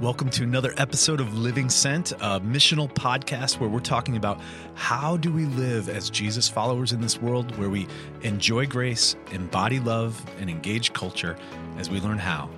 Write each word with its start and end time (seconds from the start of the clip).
Welcome 0.00 0.30
to 0.30 0.44
another 0.44 0.72
episode 0.78 1.20
of 1.20 1.36
Living 1.36 1.68
Sent, 1.68 2.12
a 2.12 2.40
missional 2.40 2.90
podcast 2.90 3.60
where 3.60 3.68
we're 3.68 3.80
talking 3.80 4.16
about 4.16 4.40
how 4.74 5.18
do 5.18 5.30
we 5.30 5.44
live 5.44 5.90
as 5.90 6.08
Jesus 6.08 6.48
followers 6.48 6.92
in 6.92 7.02
this 7.02 7.20
world 7.20 7.54
where 7.58 7.68
we 7.68 7.86
enjoy 8.22 8.64
grace, 8.64 9.14
embody 9.30 9.78
love, 9.78 10.24
and 10.40 10.48
engage 10.48 10.94
culture 10.94 11.36
as 11.76 11.90
we 11.90 12.00
learn 12.00 12.16
how 12.16 12.48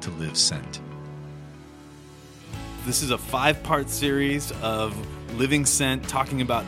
to 0.00 0.10
live 0.10 0.36
sent. 0.36 0.80
This 2.86 3.02
is 3.02 3.10
a 3.10 3.18
five-part 3.18 3.90
series 3.90 4.52
of 4.62 4.96
Living 5.36 5.66
Sent 5.66 6.08
talking 6.08 6.40
about 6.40 6.64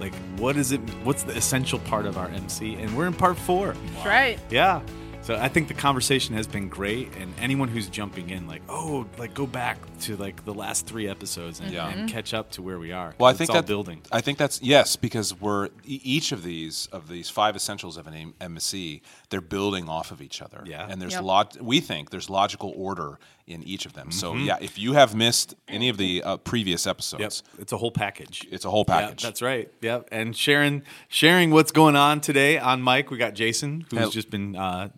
like 0.00 0.14
what 0.36 0.56
is 0.56 0.72
it 0.72 0.80
what's 1.04 1.22
the 1.22 1.36
essential 1.36 1.78
part 1.78 2.06
of 2.06 2.18
our 2.18 2.28
MC 2.30 2.74
and 2.74 2.96
we're 2.96 3.06
in 3.06 3.14
part 3.14 3.38
4. 3.38 3.72
That's 3.94 4.04
right. 4.04 4.40
Yeah. 4.50 4.80
So 5.26 5.34
I 5.34 5.48
think 5.48 5.66
the 5.66 5.74
conversation 5.74 6.36
has 6.36 6.46
been 6.46 6.68
great, 6.68 7.08
and 7.16 7.34
anyone 7.40 7.66
who's 7.66 7.88
jumping 7.88 8.30
in, 8.30 8.46
like, 8.46 8.62
oh, 8.68 9.06
like 9.18 9.34
go 9.34 9.44
back 9.44 9.76
to 10.02 10.16
like 10.16 10.44
the 10.44 10.54
last 10.54 10.86
three 10.86 11.08
episodes 11.08 11.58
and, 11.58 11.72
Yeah. 11.72 11.88
and 11.88 12.08
catch 12.08 12.32
up 12.32 12.52
to 12.52 12.62
where 12.62 12.78
we 12.78 12.92
are. 12.92 13.12
Well, 13.18 13.28
I 13.28 13.32
think 13.32 13.50
all 13.50 13.56
that 13.56 13.66
building. 13.66 14.02
I 14.12 14.20
think 14.20 14.38
that's 14.38 14.62
yes, 14.62 14.94
because 14.94 15.34
we're 15.34 15.66
e- 15.84 16.00
each 16.04 16.30
of 16.30 16.44
these 16.44 16.86
of 16.92 17.08
these 17.08 17.28
five 17.28 17.56
essentials 17.56 17.96
of 17.96 18.06
an 18.06 18.14
M- 18.14 18.34
MSC, 18.40 19.00
they're 19.30 19.40
building 19.40 19.88
off 19.88 20.12
of 20.12 20.22
each 20.22 20.40
other. 20.40 20.62
Yeah. 20.64 20.86
and 20.88 21.02
there's 21.02 21.14
Yep. 21.14 21.22
lot. 21.24 21.56
We 21.60 21.80
think 21.80 22.10
there's 22.10 22.30
logical 22.30 22.72
order 22.76 23.18
in 23.48 23.64
each 23.64 23.84
of 23.84 23.94
them. 23.94 24.12
So 24.12 24.32
Mm-hmm. 24.32 24.44
yeah, 24.44 24.58
if 24.60 24.78
you 24.78 24.92
have 24.92 25.16
missed 25.16 25.56
any 25.66 25.88
of 25.88 25.96
the 25.96 26.22
uh, 26.22 26.36
previous 26.36 26.86
episodes, 26.86 27.42
Yep, 27.50 27.62
it's 27.62 27.72
a 27.72 27.78
whole 27.78 27.90
package. 27.90 28.46
it's 28.52 28.64
a 28.64 28.70
whole 28.70 28.84
Yeah, 28.86 29.00
package. 29.00 29.22
that's 29.24 29.42
right. 29.42 29.68
Yep, 29.82 30.08
and 30.12 30.36
sharing 30.36 30.82
sharing 31.08 31.50
what's 31.50 31.72
going 31.72 31.96
on 31.96 32.20
today 32.20 32.58
on 32.60 32.84
mic. 32.84 33.10
We 33.10 33.18
got 33.18 33.34
Jason, 33.34 33.86
who's 33.90 33.98
Hel- 33.98 34.10
just 34.10 34.30
been 34.30 34.54
uh, 34.54 34.90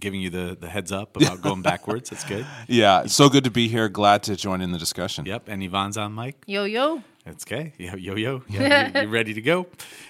giving 0.00 0.20
you 0.20 0.30
the 0.30 0.56
the 0.58 0.68
heads 0.68 0.90
up 0.92 1.16
about 1.20 1.42
going 1.42 1.62
backwards. 1.62 2.10
That's 2.10 2.24
good. 2.24 2.46
yeah, 2.66 3.06
so 3.06 3.28
good 3.28 3.44
to 3.44 3.50
be 3.50 3.68
here. 3.68 3.88
Glad 3.88 4.22
to 4.24 4.36
join 4.36 4.60
in 4.60 4.72
the 4.72 4.78
discussion. 4.78 5.26
Yep, 5.26 5.44
and 5.48 5.62
Yvonne's 5.62 5.96
on 5.96 6.14
mic. 6.14 6.36
Yo 6.46 6.64
yo. 6.64 7.02
That's 7.24 7.44
okay. 7.44 7.72
Yo 7.78 7.94
yo 7.96 8.14
yo. 8.16 8.42
Yeah, 8.48 8.90
you're, 8.92 9.02
you're 9.02 9.12
ready 9.12 9.34
to 9.34 9.42
go. 9.42 9.66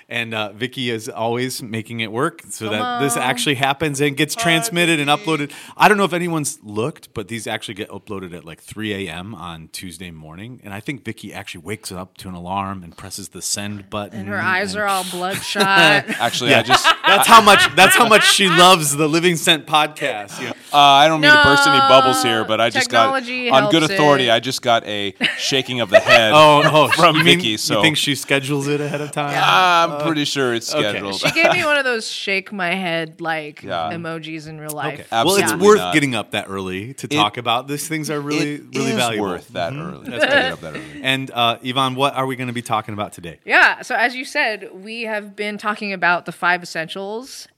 And 0.08 0.34
uh, 0.34 0.52
Vicky 0.52 0.90
is 0.90 1.08
always 1.08 1.62
making 1.62 2.00
it 2.00 2.10
work 2.10 2.42
so 2.50 2.68
Come 2.68 2.78
that 2.78 3.00
this 3.00 3.16
actually 3.16 3.54
happens 3.54 4.00
and 4.00 4.16
gets 4.16 4.34
transmitted 4.34 4.98
and 4.98 5.08
uploaded. 5.08 5.52
I 5.76 5.88
don't 5.88 5.98
know 5.98 6.04
if 6.04 6.12
anyone's 6.12 6.58
looked, 6.64 7.14
but 7.14 7.28
these 7.28 7.46
actually 7.46 7.74
get 7.74 7.90
uploaded 7.90 8.34
at 8.34 8.44
like 8.44 8.60
3 8.60 9.06
a.m. 9.08 9.36
on 9.36 9.68
Tuesday 9.68 10.10
morning. 10.10 10.60
And 10.64 10.74
I 10.74 10.80
think 10.80 11.04
Vicky 11.04 11.32
actually 11.32 11.62
wakes 11.62 11.92
up 11.92 12.16
to 12.18 12.28
an 12.28 12.34
alarm 12.34 12.82
and 12.82 12.96
presses 12.96 13.28
the 13.28 13.40
send 13.42 13.88
button. 13.88 14.20
And 14.20 14.28
her 14.28 14.40
eyes 14.40 14.74
and- 14.74 14.82
are 14.82 14.86
all 14.86 15.04
bloodshot. 15.10 15.64
Actually, 16.20 16.54
I 16.54 16.62
just 16.62 16.84
That's 17.06 17.26
how 17.28 17.40
much. 17.40 17.74
That's 17.74 17.96
how 17.96 18.08
much 18.08 18.24
she 18.24 18.48
loves 18.48 18.96
the 18.96 19.08
Living 19.08 19.36
Sent 19.36 19.66
podcast. 19.66 20.38
you 20.40 20.46
know. 20.46 20.54
uh, 20.72 20.76
I 20.78 21.08
don't 21.08 21.20
mean 21.20 21.32
to 21.32 21.42
burst 21.42 21.66
any 21.66 21.78
bubbles 21.78 22.22
here, 22.22 22.44
but 22.44 22.60
I 22.60 22.70
just 22.70 22.90
got 22.90 23.14
on 23.14 23.70
good 23.70 23.82
authority. 23.82 24.28
it. 24.28 24.32
I 24.32 24.40
just 24.40 24.62
got 24.62 24.84
a 24.86 25.14
shaking 25.38 25.80
of 25.80 25.90
the 25.90 25.98
head. 26.00 26.32
Oh, 26.34 26.62
oh, 26.64 26.90
From 27.00 27.16
you 27.16 27.24
mean- 27.24 27.38
Vicky, 27.38 27.48
you 27.50 27.56
think 27.58 27.96
she 27.96 28.14
schedules 28.14 28.66
it 28.68 28.80
ahead 28.80 29.00
of 29.00 29.10
time? 29.12 29.36
I'm 29.42 30.04
pretty 30.06 30.24
sure 30.24 30.54
it's 30.54 30.72
okay. 30.74 30.90
scheduled. 30.90 31.14
she 31.20 31.30
gave 31.32 31.52
me 31.52 31.64
one 31.64 31.76
of 31.76 31.84
those 31.84 32.10
shake 32.10 32.52
my 32.52 32.74
head 32.74 33.20
like 33.20 33.62
Yeah. 33.62 33.90
emojis 33.92 34.46
in 34.48 34.60
real 34.60 34.70
life. 34.72 35.00
Okay. 35.00 35.06
Well, 35.10 35.34
it's 35.34 35.42
Absolutely 35.44 35.66
worth 35.68 35.78
not. 35.78 35.94
getting 35.94 36.14
up 36.14 36.30
that 36.32 36.46
early 36.48 36.94
to 36.94 37.08
talk 37.08 37.36
about. 37.36 37.68
These 37.68 37.88
things 37.88 38.10
are 38.10 38.20
really, 38.20 38.54
It 38.54 38.62
really 38.74 38.90
is 38.90 38.96
valuable. 38.96 39.28
worth 39.30 39.48
that 39.48 39.72
Mhm. 39.72 39.92
early. 39.92 40.10
That's 40.10 40.24
to 40.24 40.30
great. 40.30 40.44
up 40.52 40.60
that 40.60 40.74
early. 40.74 41.00
And 41.02 41.30
uh, 41.32 41.58
Yvonne, 41.62 41.94
what 41.94 42.14
are 42.14 42.26
we 42.26 42.36
going 42.36 42.48
to 42.48 42.52
be 42.54 42.62
talking 42.62 42.94
about 42.94 43.12
today? 43.12 43.38
Yeah. 43.44 43.82
So 43.82 43.94
as 43.94 44.14
you 44.14 44.24
said, 44.24 44.68
we 44.72 45.02
have 45.02 45.34
been 45.36 45.58
talking 45.58 45.92
about 45.92 46.26
the 46.26 46.32
five 46.32 46.62
essentials 46.62 47.48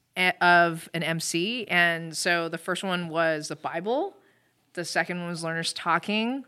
of 0.41 0.89
an 0.93 1.03
MC, 1.03 1.67
and 1.69 2.17
so 2.17 2.49
the 2.49 2.59
first 2.59 2.85
one 2.85 3.09
was 3.09 3.49
the 3.49 3.57
Bible. 3.57 4.15
The 4.75 4.85
second 4.85 5.21
one 5.21 5.29
was 5.29 5.43
learners 5.43 5.73
talking. 5.73 6.45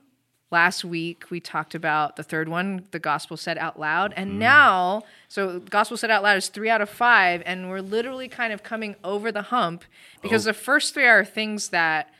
Last 0.50 0.84
week 0.84 1.30
we 1.30 1.40
talked 1.40 1.74
about 1.74 2.16
the 2.16 2.22
third 2.22 2.48
one, 2.48 2.86
the 2.90 2.98
gospel 2.98 3.36
said 3.36 3.58
out 3.58 3.78
loud, 3.78 4.14
and 4.16 4.30
mm-hmm. 4.30 4.38
now 4.40 5.02
so 5.28 5.58
gospel 5.58 5.96
said 5.96 6.10
out 6.10 6.22
loud 6.22 6.36
is 6.36 6.48
three 6.48 6.70
out 6.70 6.80
of 6.80 6.88
five, 6.88 7.42
and 7.44 7.70
we're 7.70 7.80
literally 7.80 8.28
kind 8.28 8.52
of 8.52 8.62
coming 8.62 8.94
over 9.02 9.32
the 9.32 9.42
hump 9.42 9.84
because 10.22 10.46
oh. 10.46 10.50
the 10.50 10.54
first 10.54 10.94
three 10.94 11.06
are 11.06 11.24
things 11.24 11.70
that 11.70 12.12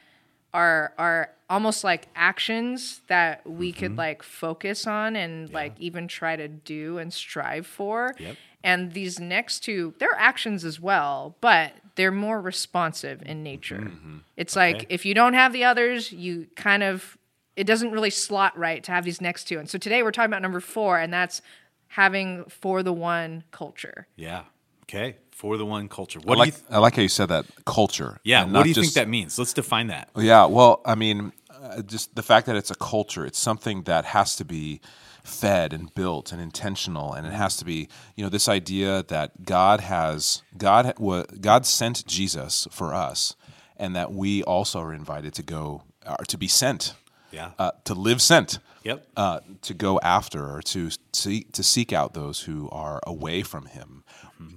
are 0.53 0.95
are 0.99 1.31
almost 1.51 1.85
like 1.85 2.09
actions 2.17 3.03
that 3.09 3.49
we 3.49 3.73
could 3.73 3.91
mm-hmm. 3.91 3.99
like 3.99 4.23
focus 4.23 4.87
on 4.87 5.15
and 5.15 5.53
like 5.53 5.79
even 5.79 6.09
try 6.09 6.37
to 6.37 6.49
do 6.49 6.99
and 6.99 7.12
strive 7.12 7.67
for. 7.67 8.15
Yep. 8.19 8.37
And 8.62 8.93
these 8.93 9.21
next 9.21 9.61
two, 9.61 9.95
they're 9.99 10.17
actions 10.17 10.65
as 10.65 10.81
well, 10.81 11.37
but 11.43 11.75
they're 11.97 12.11
more 12.11 12.41
responsive 12.41 13.23
in 13.27 13.43
nature. 13.43 13.91
Mm-hmm. 13.91 14.19
It's 14.37 14.56
like 14.56 14.87
if 14.89 15.05
you 15.05 15.15
don't 15.15 15.35
have 15.35 15.53
the 15.53 15.65
others, 15.65 16.11
you 16.12 16.47
kind 16.56 16.83
of 16.83 17.19
it 17.57 17.65
doesn't 17.65 17.91
really 17.93 18.11
slot 18.11 18.57
right 18.59 18.83
to 18.85 18.93
have 18.93 19.05
these 19.05 19.21
next 19.21 19.45
two. 19.45 19.59
And 19.59 19.69
so 19.69 19.79
today 19.79 20.03
we're 20.03 20.11
talking 20.11 20.31
about 20.31 20.43
number 20.43 20.61
4 20.61 20.99
and 20.99 21.13
that's 21.13 21.41
having 21.89 22.45
for 22.47 22.83
the 22.83 22.93
one 22.93 23.45
culture. 23.51 24.07
Yeah. 24.17 24.43
Okay. 24.85 25.17
For 25.31 25.57
the 25.57 25.65
one 25.67 25.89
culture. 25.89 26.21
I 26.21 26.23
What 26.27 26.39
like 26.39 26.55
do 26.55 26.61
you? 26.61 26.77
I 26.77 26.79
like 26.79 26.97
how 26.97 27.03
you 27.03 27.09
said 27.09 27.27
that 27.31 27.47
culture. 27.65 28.19
yeah. 28.25 28.45
What 28.45 28.63
do 28.65 28.69
you 28.69 28.75
think 28.75 28.93
that 28.95 29.09
means? 29.09 29.39
Let's 29.39 29.53
define 29.53 29.89
that. 29.89 30.09
Yeah, 30.17 30.47
well, 30.47 30.81
I 30.85 30.95
mean, 30.95 31.33
uh, 31.51 31.83
just 31.83 32.15
the 32.15 32.23
fact 32.23 32.47
that 32.47 32.57
it's 32.57 32.71
a 32.71 32.75
culture, 32.77 33.25
it's 33.27 33.39
something 33.39 33.83
that 33.85 34.05
has 34.07 34.37
to 34.37 34.45
be 34.45 34.81
fed 35.25 35.73
and 35.73 35.93
built 35.95 36.31
and 36.33 36.41
intentional, 36.41 37.13
and 37.15 37.27
it 37.27 37.33
has 37.33 37.57
to 37.57 37.65
be, 37.65 37.89
you 38.15 38.23
know, 38.23 38.29
this 38.29 38.49
idea 38.49 39.03
that 39.09 39.45
God 39.45 39.81
has 39.81 40.43
God 40.59 40.87
ha- 40.99 41.25
God 41.41 41.67
sent 41.67 42.07
Jesus 42.07 42.69
for 42.71 42.93
us, 42.95 43.35
and 43.77 43.97
that 43.97 44.13
we 44.13 44.43
also 44.45 44.81
are 44.81 44.93
invited 44.93 45.33
to 45.35 45.43
go 45.43 45.83
or 46.07 46.25
to 46.27 46.37
be 46.37 46.47
sent, 46.49 46.95
Yeah. 47.34 47.50
uh, 47.59 47.72
to 47.84 47.95
live 47.95 48.22
sent. 48.22 48.59
Yep. 48.84 49.06
Uh, 49.17 49.41
to 49.62 49.72
go 49.72 49.99
after 50.00 50.56
or 50.56 50.61
to 50.61 50.91
seek 51.15 51.53
to 51.53 51.62
seek 51.62 51.91
out 51.93 52.12
those 52.12 52.43
who 52.43 52.69
are 52.71 53.00
away 53.06 53.43
from 53.43 53.65
Him, 53.65 54.05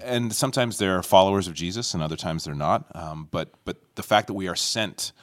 and 0.01 0.33
sometimes 0.33 0.77
they're 0.79 1.01
followers 1.01 1.47
of 1.47 1.53
Jesus, 1.53 1.93
and 1.93 2.03
other 2.03 2.17
times 2.17 2.43
they're 2.43 2.53
not. 2.53 2.85
Um, 2.93 3.29
but 3.31 3.53
but 3.63 3.77
the 3.95 4.03
fact 4.03 4.27
that 4.27 4.33
we 4.33 4.49
are 4.49 4.55
sent, 4.55 5.13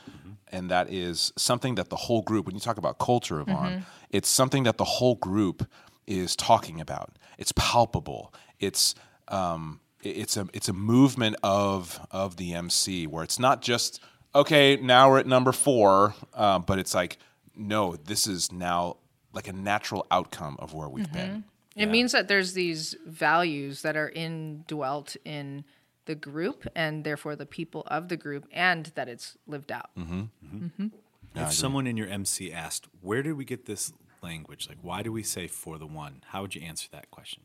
and 0.51 0.71
that 0.71 0.91
is 0.91 1.35
something 1.37 1.75
that 1.75 1.91
the 1.91 1.97
whole 1.97 2.23
group. 2.23 2.47
When 2.47 2.55
you 2.55 2.63
talk 2.63 2.79
about 2.79 2.99
culture, 2.99 3.41
Yvonne, 3.43 3.85
it's 4.09 4.29
something 4.29 4.63
that 4.63 4.79
the 4.79 4.85
whole 4.85 5.17
group 5.17 5.69
is 6.07 6.35
talking 6.35 6.81
about. 6.81 7.13
It's 7.37 7.53
palpable. 7.53 8.33
It's 8.59 8.95
um, 9.29 9.81
it's 10.03 10.39
a 10.39 10.47
it's 10.55 10.71
a 10.71 10.73
movement 10.73 11.37
of 11.43 12.01
of 12.11 12.37
the 12.39 12.55
MC 12.55 13.07
where 13.07 13.23
it's 13.23 13.39
not 13.39 13.61
just 13.61 14.01
okay. 14.35 14.77
Now 14.77 15.11
we're 15.11 15.19
at 15.19 15.27
number 15.27 15.53
four, 15.53 16.15
uh, 16.33 16.59
but 16.61 16.79
it's 16.79 16.95
like 16.95 17.19
no, 17.57 17.97
this 17.97 18.27
is 18.27 18.53
now 18.53 18.97
like 19.33 19.49
a 19.49 19.53
natural 19.53 20.07
outcome 20.11 20.57
of 20.59 20.75
where 20.75 20.89
we've 20.89 21.13
been. 21.13 21.31
Mm-hmm. 21.31 21.81
It 21.81 21.87
means 21.91 22.13
that 22.13 22.29
there's 22.29 22.53
these 22.53 22.95
values 23.05 23.83
that 23.83 23.97
are 23.97 24.09
indwelt 24.11 25.17
in 25.25 25.65
the 26.07 26.15
group 26.15 26.67
and 26.77 27.03
therefore 27.03 27.35
the 27.35 27.47
people 27.47 27.83
of 27.87 28.09
the 28.09 28.17
group 28.17 28.47
and 28.53 28.93
that 28.95 29.09
it's 29.09 29.37
lived 29.47 29.73
out. 29.73 29.91
Mm-hmm. 29.99 30.23
Mm-hmm. 30.55 30.87
if 31.35 31.53
someone 31.53 31.87
in 31.87 31.97
your 31.97 32.07
MC 32.07 32.53
asked, 32.53 32.87
"Where 33.01 33.23
did 33.23 33.33
we 33.33 33.45
get 33.45 33.67
this 33.67 33.93
language? 34.23 34.69
Like, 34.69 34.79
why 34.83 35.03
do 35.03 35.11
we 35.11 35.23
say 35.23 35.49
for 35.49 35.79
the 35.79 35.87
one?" 35.87 36.23
How 36.29 36.43
would 36.43 36.55
you 36.55 36.63
answer 36.63 36.89
that 36.93 37.11
question? 37.11 37.43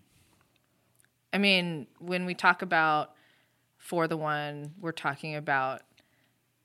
I 1.34 1.38
mean, 1.38 1.88
when 2.00 2.26
we 2.26 2.34
talk 2.34 2.62
about 2.62 3.14
for 3.78 4.08
the 4.08 4.18
one, 4.18 4.74
we're 4.80 4.92
talking 4.92 5.36
about 5.36 5.82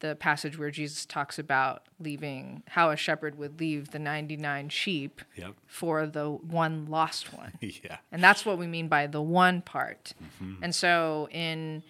the 0.09 0.15
passage 0.15 0.59
where 0.59 0.71
Jesus 0.71 1.07
talks 1.07 1.39
about 1.39 1.85
leaving 1.99 2.63
how 2.69 2.91
a 2.91 2.97
shepherd 2.97 3.39
would 3.39 3.59
leave 3.59 3.91
the 3.91 3.99
99 3.99 4.69
sheep 4.69 5.23
Yep. 5.35 5.55
for 5.67 6.07
the 6.07 6.29
one 6.31 6.85
lost 6.87 7.33
one. 7.33 7.55
yeah. 7.61 7.97
And 8.13 8.23
that's 8.23 8.45
what 8.45 8.59
we 8.59 8.67
mean 8.67 8.89
by 8.89 9.07
the 9.07 9.23
one 9.23 9.63
part. 9.63 10.13
Mm-hmm. 10.43 10.63
And 10.63 10.75
so 10.75 11.29
in 11.31 11.83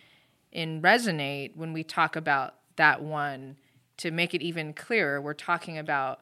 in 0.53 0.81
Resonate 0.81 1.57
when 1.57 1.73
we 1.73 1.83
talk 1.83 2.15
about 2.15 2.55
that 2.77 3.03
one 3.03 3.57
to 3.97 4.13
make 4.13 4.33
it 4.33 4.43
even 4.43 4.73
clearer, 4.75 5.21
we're 5.21 5.35
talking 5.35 5.77
about 5.77 6.21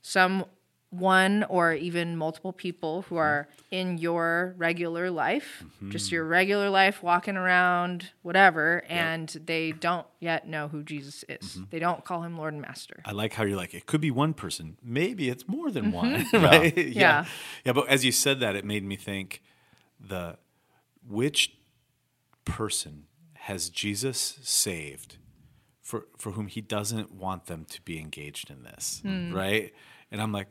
some 0.00 0.46
one 0.92 1.42
or 1.44 1.72
even 1.72 2.18
multiple 2.18 2.52
people 2.52 3.02
who 3.02 3.14
mm-hmm. 3.14 3.22
are 3.22 3.48
in 3.70 3.96
your 3.96 4.54
regular 4.58 5.10
life, 5.10 5.64
just 5.88 6.06
mm-hmm. 6.06 6.16
your 6.16 6.24
regular 6.24 6.68
life 6.68 7.02
walking 7.02 7.36
around 7.36 8.10
whatever 8.20 8.84
and 8.88 9.28
they 9.46 9.72
don't 9.72 10.06
yet 10.20 10.46
know 10.46 10.68
who 10.68 10.82
Jesus 10.82 11.24
is. 11.30 11.52
Mm-hmm. 11.52 11.64
They 11.70 11.78
don't 11.78 12.04
call 12.04 12.22
him 12.22 12.36
Lord 12.36 12.52
and 12.52 12.60
Master. 12.60 13.00
I 13.06 13.12
like 13.12 13.32
how 13.32 13.44
you're 13.44 13.56
like, 13.56 13.72
it 13.72 13.86
could 13.86 14.02
be 14.02 14.10
one 14.10 14.34
person. 14.34 14.76
Maybe 14.84 15.30
it's 15.30 15.48
more 15.48 15.70
than 15.70 15.92
one, 15.92 16.26
right? 16.34 16.76
yeah. 16.76 16.84
Yeah. 16.84 17.24
yeah. 17.64 17.72
But 17.72 17.88
as 17.88 18.04
you 18.04 18.12
said 18.12 18.40
that, 18.40 18.54
it 18.54 18.66
made 18.66 18.84
me 18.84 18.96
think 18.96 19.42
the 19.98 20.36
which 21.08 21.56
person 22.44 23.04
has 23.34 23.70
Jesus 23.70 24.38
saved 24.42 25.16
for 25.80 26.06
for 26.18 26.32
whom 26.32 26.48
he 26.48 26.60
doesn't 26.60 27.14
want 27.14 27.46
them 27.46 27.64
to 27.70 27.80
be 27.80 27.98
engaged 27.98 28.50
in 28.50 28.62
this, 28.62 29.00
hmm. 29.02 29.34
right? 29.34 29.72
And 30.10 30.20
I'm 30.20 30.32
like, 30.32 30.48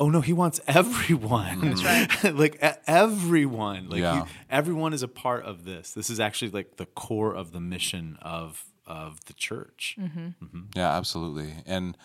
oh 0.00 0.08
no, 0.10 0.20
he 0.20 0.32
wants 0.32 0.60
everyone. 0.66 1.60
That's 1.60 1.84
right. 1.84 2.34
like 2.34 2.56
e- 2.62 2.68
everyone. 2.86 3.88
Like 3.88 4.00
Yeah. 4.00 4.24
he- 4.24 4.30
everyone 4.50 4.92
is 4.92 5.02
a 5.02 5.08
part 5.08 5.44
of 5.44 5.64
this. 5.64 5.92
This 5.92 6.10
is 6.10 6.18
actually 6.20 6.50
like 6.50 6.76
the 6.76 6.86
core 6.86 7.34
of 7.34 7.52
the 7.52 7.60
mission 7.60 8.18
of 8.22 8.64
of 8.86 9.24
the 9.26 9.32
church. 9.34 9.96
Mm-hmm. 9.98 10.60
Yeah, 10.74 10.90
absolutely. 10.96 11.54
And 11.66 11.96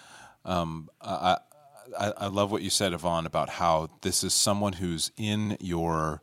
um, 0.46 0.90
I, 1.02 1.38
I, 2.00 2.14
I 2.18 2.28
love 2.28 2.52
what 2.52 2.62
you 2.62 2.70
said, 2.70 2.94
Yvonne, 2.94 3.26
about 3.26 3.50
how 3.50 3.90
this 4.02 4.24
is 4.24 4.34
someone 4.34 4.74
who's 4.74 5.12
in 5.18 5.58
your 5.60 6.22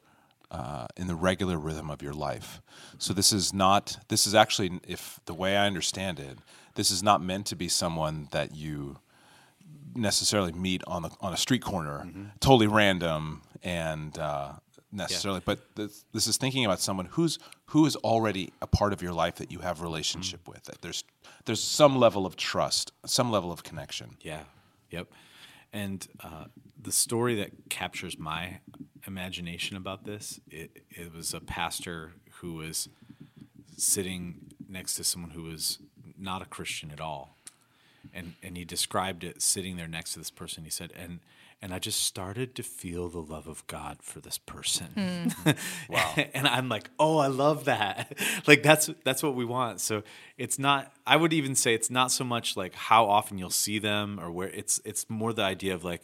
uh, 0.50 0.86
in 0.96 1.08
the 1.08 1.16
regular 1.16 1.58
rhythm 1.58 1.90
of 1.90 2.00
your 2.02 2.12
life. 2.14 2.60
So 2.98 3.12
this 3.12 3.32
is 3.32 3.52
not. 3.52 3.98
This 4.08 4.26
is 4.26 4.34
actually, 4.34 4.78
if 4.86 5.18
the 5.24 5.34
way 5.34 5.56
I 5.56 5.66
understand 5.66 6.20
it, 6.20 6.38
this 6.76 6.92
is 6.92 7.02
not 7.02 7.20
meant 7.20 7.46
to 7.46 7.56
be 7.56 7.68
someone 7.68 8.28
that 8.30 8.54
you 8.54 8.98
necessarily 9.94 10.52
meet 10.52 10.82
on 10.86 11.02
the 11.02 11.10
on 11.20 11.32
a 11.32 11.36
street 11.36 11.62
corner, 11.62 12.08
totally 12.40 12.66
random 12.66 13.42
and 13.62 14.18
uh, 14.18 14.52
necessarily. 14.92 15.40
But 15.44 15.74
this, 15.74 16.04
this 16.12 16.26
is 16.26 16.36
thinking 16.36 16.64
about 16.64 16.80
someone 16.80 17.06
who's 17.06 17.38
who 17.66 17.86
is 17.86 17.96
already 17.96 18.52
a 18.62 18.66
part 18.66 18.92
of 18.92 19.02
your 19.02 19.12
life 19.12 19.36
that 19.36 19.50
you 19.50 19.60
have 19.60 19.82
relationship 19.82 20.48
with. 20.48 20.64
That 20.64 20.82
there's 20.82 21.04
there's 21.44 21.62
some 21.62 21.96
level 21.96 22.26
of 22.26 22.36
trust, 22.36 22.92
some 23.04 23.30
level 23.30 23.52
of 23.52 23.62
connection. 23.62 24.16
Yeah. 24.20 24.42
Yep. 24.90 25.08
And 25.72 26.06
uh, 26.20 26.44
the 26.80 26.92
story 26.92 27.34
that 27.36 27.68
captures 27.68 28.16
my 28.16 28.60
imagination 29.06 29.76
about 29.76 30.04
this, 30.04 30.38
it, 30.48 30.84
it 30.88 31.12
was 31.12 31.34
a 31.34 31.40
pastor 31.40 32.12
who 32.40 32.54
was 32.54 32.88
sitting 33.76 34.52
next 34.68 34.94
to 34.94 35.04
someone 35.04 35.32
who 35.32 35.42
was 35.42 35.80
not 36.16 36.42
a 36.42 36.44
Christian 36.44 36.92
at 36.92 37.00
all. 37.00 37.36
And, 38.12 38.34
and 38.42 38.56
he 38.56 38.64
described 38.64 39.24
it 39.24 39.42
sitting 39.42 39.76
there 39.76 39.88
next 39.88 40.12
to 40.12 40.18
this 40.18 40.30
person. 40.30 40.64
He 40.64 40.70
said, 40.70 40.92
and, 40.96 41.20
and 41.64 41.72
I 41.72 41.78
just 41.78 42.02
started 42.02 42.54
to 42.56 42.62
feel 42.62 43.08
the 43.08 43.22
love 43.22 43.46
of 43.46 43.66
God 43.66 43.98
for 44.02 44.20
this 44.20 44.38
person. 44.38 45.32
Hmm. 45.44 45.50
wow. 45.88 46.14
and 46.34 46.46
I'm 46.46 46.68
like, 46.68 46.90
oh, 46.98 47.18
I 47.18 47.28
love 47.28 47.64
that. 47.64 48.12
like 48.46 48.62
that's 48.62 48.90
that's 49.02 49.22
what 49.22 49.34
we 49.34 49.46
want. 49.46 49.80
So 49.80 50.02
it's 50.36 50.58
not 50.58 50.92
I 51.06 51.16
would 51.16 51.32
even 51.32 51.54
say 51.54 51.72
it's 51.74 51.90
not 51.90 52.12
so 52.12 52.22
much 52.22 52.56
like 52.56 52.74
how 52.74 53.06
often 53.06 53.38
you'll 53.38 53.48
see 53.48 53.78
them 53.78 54.20
or 54.20 54.30
where 54.30 54.48
it's 54.48 54.80
it's 54.84 55.08
more 55.08 55.32
the 55.32 55.42
idea 55.42 55.74
of 55.74 55.84
like 55.84 56.02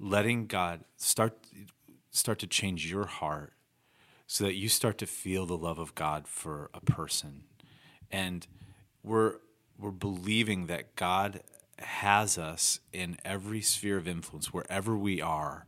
letting 0.00 0.46
God 0.46 0.80
start 0.96 1.36
start 2.10 2.38
to 2.38 2.46
change 2.46 2.90
your 2.90 3.04
heart 3.04 3.52
so 4.26 4.44
that 4.44 4.54
you 4.54 4.68
start 4.68 4.98
to 4.98 5.06
feel 5.06 5.46
the 5.46 5.56
love 5.56 5.78
of 5.78 5.94
God 5.94 6.26
for 6.26 6.70
a 6.74 6.80
person. 6.80 7.44
And 8.10 8.46
we're 9.02 9.34
we're 9.78 9.90
believing 9.90 10.66
that 10.66 10.96
God 10.96 11.40
has 11.78 12.38
us 12.38 12.80
in 12.92 13.18
every 13.24 13.60
sphere 13.60 13.98
of 13.98 14.08
influence 14.08 14.52
wherever 14.52 14.96
we 14.96 15.20
are 15.20 15.66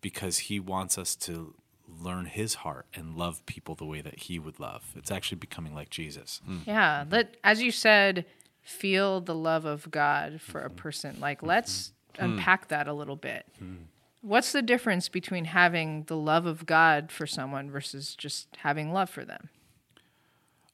because 0.00 0.38
he 0.38 0.60
wants 0.60 0.98
us 0.98 1.14
to 1.16 1.54
learn 1.88 2.26
his 2.26 2.56
heart 2.56 2.86
and 2.94 3.16
love 3.16 3.44
people 3.46 3.74
the 3.74 3.84
way 3.84 4.00
that 4.00 4.20
he 4.20 4.38
would 4.38 4.60
love. 4.60 4.92
It's 4.94 5.10
actually 5.10 5.38
becoming 5.38 5.74
like 5.74 5.90
Jesus. 5.90 6.40
Hmm. 6.44 6.58
Yeah, 6.66 7.04
let 7.10 7.36
as 7.42 7.62
you 7.62 7.70
said, 7.70 8.26
feel 8.62 9.20
the 9.20 9.34
love 9.34 9.64
of 9.64 9.90
God 9.90 10.40
for 10.40 10.60
a 10.60 10.66
mm-hmm. 10.66 10.76
person. 10.76 11.16
Like 11.20 11.42
let's 11.42 11.92
mm-hmm. 12.14 12.32
unpack 12.32 12.68
that 12.68 12.86
a 12.86 12.92
little 12.92 13.16
bit. 13.16 13.46
Mm-hmm. 13.62 13.84
What's 14.20 14.52
the 14.52 14.62
difference 14.62 15.08
between 15.08 15.46
having 15.46 16.04
the 16.04 16.16
love 16.16 16.44
of 16.44 16.66
God 16.66 17.10
for 17.10 17.26
someone 17.26 17.70
versus 17.70 18.14
just 18.14 18.48
having 18.58 18.92
love 18.92 19.08
for 19.08 19.24
them? 19.24 19.48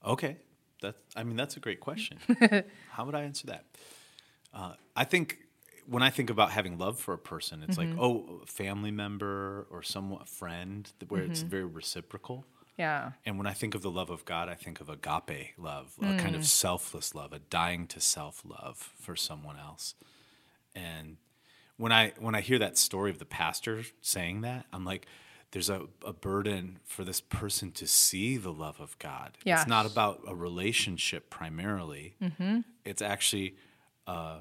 Okay. 0.05 0.39
That 0.85 0.97
I 1.17 1.25
mean 1.25 1.37
that's 1.37 1.57
a 1.57 1.61
great 1.61 1.81
question. 1.89 2.19
How 2.91 3.05
would 3.05 3.15
I 3.15 3.23
answer 3.23 3.47
that? 3.49 3.65
Uh, 4.53 4.75
I 4.95 5.05
think 5.05 5.39
when 5.87 6.03
I 6.03 6.11
think 6.11 6.31
about 6.31 6.51
having 6.51 6.79
love 6.79 6.99
for 6.99 7.15
a 7.15 7.19
person, 7.19 7.65
it's 7.67 7.77
like 7.77 7.89
mm-hmm. 7.89 8.01
oh, 8.01 8.41
a 8.43 8.47
family 8.47 8.91
member 8.91 9.67
or 9.71 9.83
someone 9.83 10.23
a 10.23 10.27
friend, 10.27 10.91
where 11.09 11.23
it's 11.23 11.41
mm-hmm. 11.41 11.49
very 11.49 11.65
reciprocal. 11.65 12.45
Yeah. 12.79 13.13
And 13.25 13.39
when 13.39 13.47
I 13.47 13.53
think 13.53 13.75
of 13.75 13.83
the 13.83 13.91
love 13.91 14.11
of 14.11 14.25
God, 14.25 14.49
I 14.49 14.55
think 14.55 14.81
of 14.81 14.89
agape 14.89 15.57
love, 15.57 15.95
a 16.01 16.17
kind 16.17 16.35
of 16.35 16.43
mm. 16.43 16.47
selfless 16.47 17.15
love, 17.15 17.33
a 17.33 17.39
dying 17.39 17.87
to 17.89 18.01
self 18.01 18.43
love 18.45 18.93
for 19.01 19.15
someone 19.15 19.57
else. 19.57 19.95
And 20.75 21.19
when 21.77 21.93
I 21.93 22.13
when 22.19 22.35
I 22.35 22.41
hear 22.41 22.59
that 22.59 22.77
story 22.77 23.11
of 23.11 23.19
the 23.19 23.25
pastor 23.25 23.85
saying 24.01 24.41
that, 24.41 24.67
I'm 24.73 24.85
like, 24.85 25.07
there's 25.55 25.71
a, 25.71 25.83
a 26.05 26.13
burden 26.13 26.81
for 26.85 27.05
this 27.05 27.21
person 27.21 27.71
to 27.71 27.87
see 27.87 28.37
the 28.37 28.53
love 28.53 28.81
of 28.81 28.99
God. 28.99 29.39
It's 29.47 29.69
not 29.69 29.87
about 29.87 30.21
a 30.27 30.35
relationship 30.35 31.31
primarily. 31.31 32.17
Mm-hmm. 32.21 32.63
It's 32.85 33.01
actually 33.01 33.55
uh, 34.09 34.41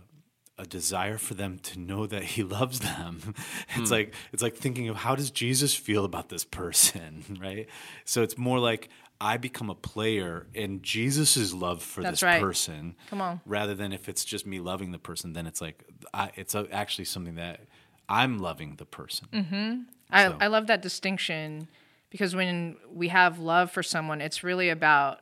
a 0.57 0.65
desire 0.65 1.19
for 1.19 1.35
them 1.35 1.59
to 1.59 1.77
know 1.77 2.07
that 2.07 2.23
he 2.23 2.41
loves 2.57 2.79
them. 2.79 3.35
It's 3.75 3.91
like 3.91 4.15
it's 4.31 4.41
like 4.41 4.55
thinking 4.55 4.89
of 4.89 4.95
how 4.95 5.15
does 5.15 5.29
Jesus 5.29 5.75
feel 5.75 6.03
about 6.03 6.29
this 6.29 6.45
person, 6.45 7.23
right? 7.39 7.69
So 8.05 8.23
it's 8.23 8.37
more 8.37 8.57
like 8.57 8.89
I 9.21 9.37
become 9.37 9.69
a 9.69 9.75
player 9.75 10.47
in 10.55 10.81
Jesus's 10.81 11.53
love 11.53 11.83
for 11.83 12.01
That's 12.01 12.21
this 12.21 12.23
right. 12.23 12.41
person. 12.41 12.95
Come 13.11 13.21
on. 13.21 13.39
Rather 13.45 13.75
than 13.75 13.93
if 13.93 14.09
it's 14.09 14.25
just 14.25 14.47
me 14.47 14.59
loving 14.59 14.91
the 14.91 14.97
person, 14.97 15.33
then 15.33 15.45
it's 15.45 15.61
like 15.61 15.83
I, 16.11 16.31
it's 16.33 16.55
a, 16.55 16.67
actually 16.71 17.05
something 17.05 17.35
that 17.35 17.67
I'm 18.13 18.37
loving 18.37 18.75
the 18.75 18.85
person. 18.85 19.27
Mm-hmm. 19.33 19.81
I, 20.11 20.25
So- 20.27 20.37
I 20.39 20.47
love 20.47 20.67
that 20.67 20.81
distinction 20.81 21.67
because 22.09 22.35
when 22.35 22.77
we 22.93 23.07
have 23.07 23.39
love 23.39 23.71
for 23.71 23.81
someone, 23.81 24.21
it's 24.21 24.43
really 24.43 24.69
about 24.69 25.21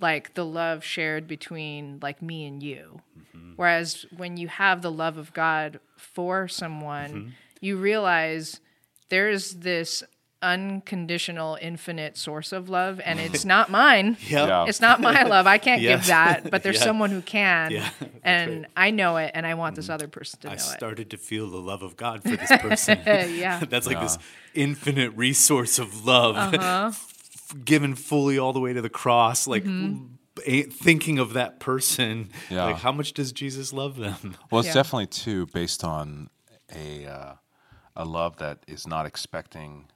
like 0.00 0.34
the 0.34 0.44
love 0.44 0.84
shared 0.84 1.26
between 1.26 1.98
like 2.02 2.20
me 2.20 2.44
and 2.46 2.62
you. 2.62 3.00
Mm-hmm. 3.18 3.52
Whereas 3.56 4.04
when 4.14 4.36
you 4.36 4.48
have 4.48 4.82
the 4.82 4.92
love 4.92 5.16
of 5.16 5.32
God 5.32 5.80
for 5.96 6.46
someone, 6.46 7.10
mm-hmm. 7.10 7.28
you 7.60 7.78
realize 7.78 8.60
there's 9.08 9.54
this 9.54 10.04
unconditional 10.42 11.58
infinite 11.60 12.16
source 12.16 12.52
of 12.52 12.68
love 12.68 13.00
and 13.04 13.18
it's 13.18 13.44
not 13.54 13.70
mine. 13.70 14.16
Yep. 14.28 14.48
Yeah. 14.48 14.64
It's 14.66 14.80
not 14.80 15.00
my 15.00 15.22
love. 15.34 15.46
I 15.46 15.58
can't 15.58 15.80
Yeah. 15.82 15.96
give 15.96 16.06
that, 16.06 16.50
but 16.50 16.62
there's 16.62 16.76
Yeah. 16.80 16.84
someone 16.84 17.10
who 17.10 17.22
can. 17.22 17.70
Yeah, 17.70 17.88
and 18.22 18.62
right. 18.62 18.70
I 18.76 18.90
know 18.90 19.16
it 19.16 19.30
and 19.34 19.46
I 19.46 19.54
want 19.54 19.76
this 19.76 19.88
mm. 19.88 19.94
other 19.94 20.08
person 20.08 20.40
to 20.40 20.48
know 20.48 20.52
I 20.54 20.56
started 20.56 21.10
to 21.10 21.16
feel 21.16 21.48
the 21.50 21.58
love 21.60 21.82
of 21.82 21.96
God 21.96 22.22
for 22.22 22.36
this 22.36 22.52
person. 22.60 22.98
Yeah. 23.06 23.62
That's 23.68 23.86
like 23.86 24.00
this 24.00 24.18
infinite 24.54 25.10
resource 25.16 25.78
of 25.78 26.04
love 26.06 26.36
f- 26.36 26.60
uh-huh. 26.60 26.92
given 27.64 27.94
fully 27.94 28.38
all 28.38 28.52
the 28.52 28.60
way 28.60 28.72
to 28.72 28.82
the 28.82 28.90
cross. 28.90 29.46
Like 29.46 29.64
mm-hmm. 29.64 30.06
a- 30.44 30.62
thinking 30.62 31.18
of 31.18 31.32
that 31.32 31.60
person, 31.60 32.30
Yeah. 32.50 32.64
like 32.64 32.76
how 32.76 32.92
much 32.92 33.12
does 33.14 33.32
Jesus 33.32 33.72
love 33.72 33.96
them? 33.96 34.36
Well, 34.50 34.60
it's 34.60 34.68
Yeah. 34.68 34.74
definitely 34.74 35.06
too 35.06 35.46
based 35.46 35.82
on 35.82 36.30
a 36.74 37.06
uh, 37.06 37.32
a 37.96 38.04
love 38.04 38.36
that 38.36 38.58
is 38.66 38.86
not 38.86 39.06
expecting 39.06 39.86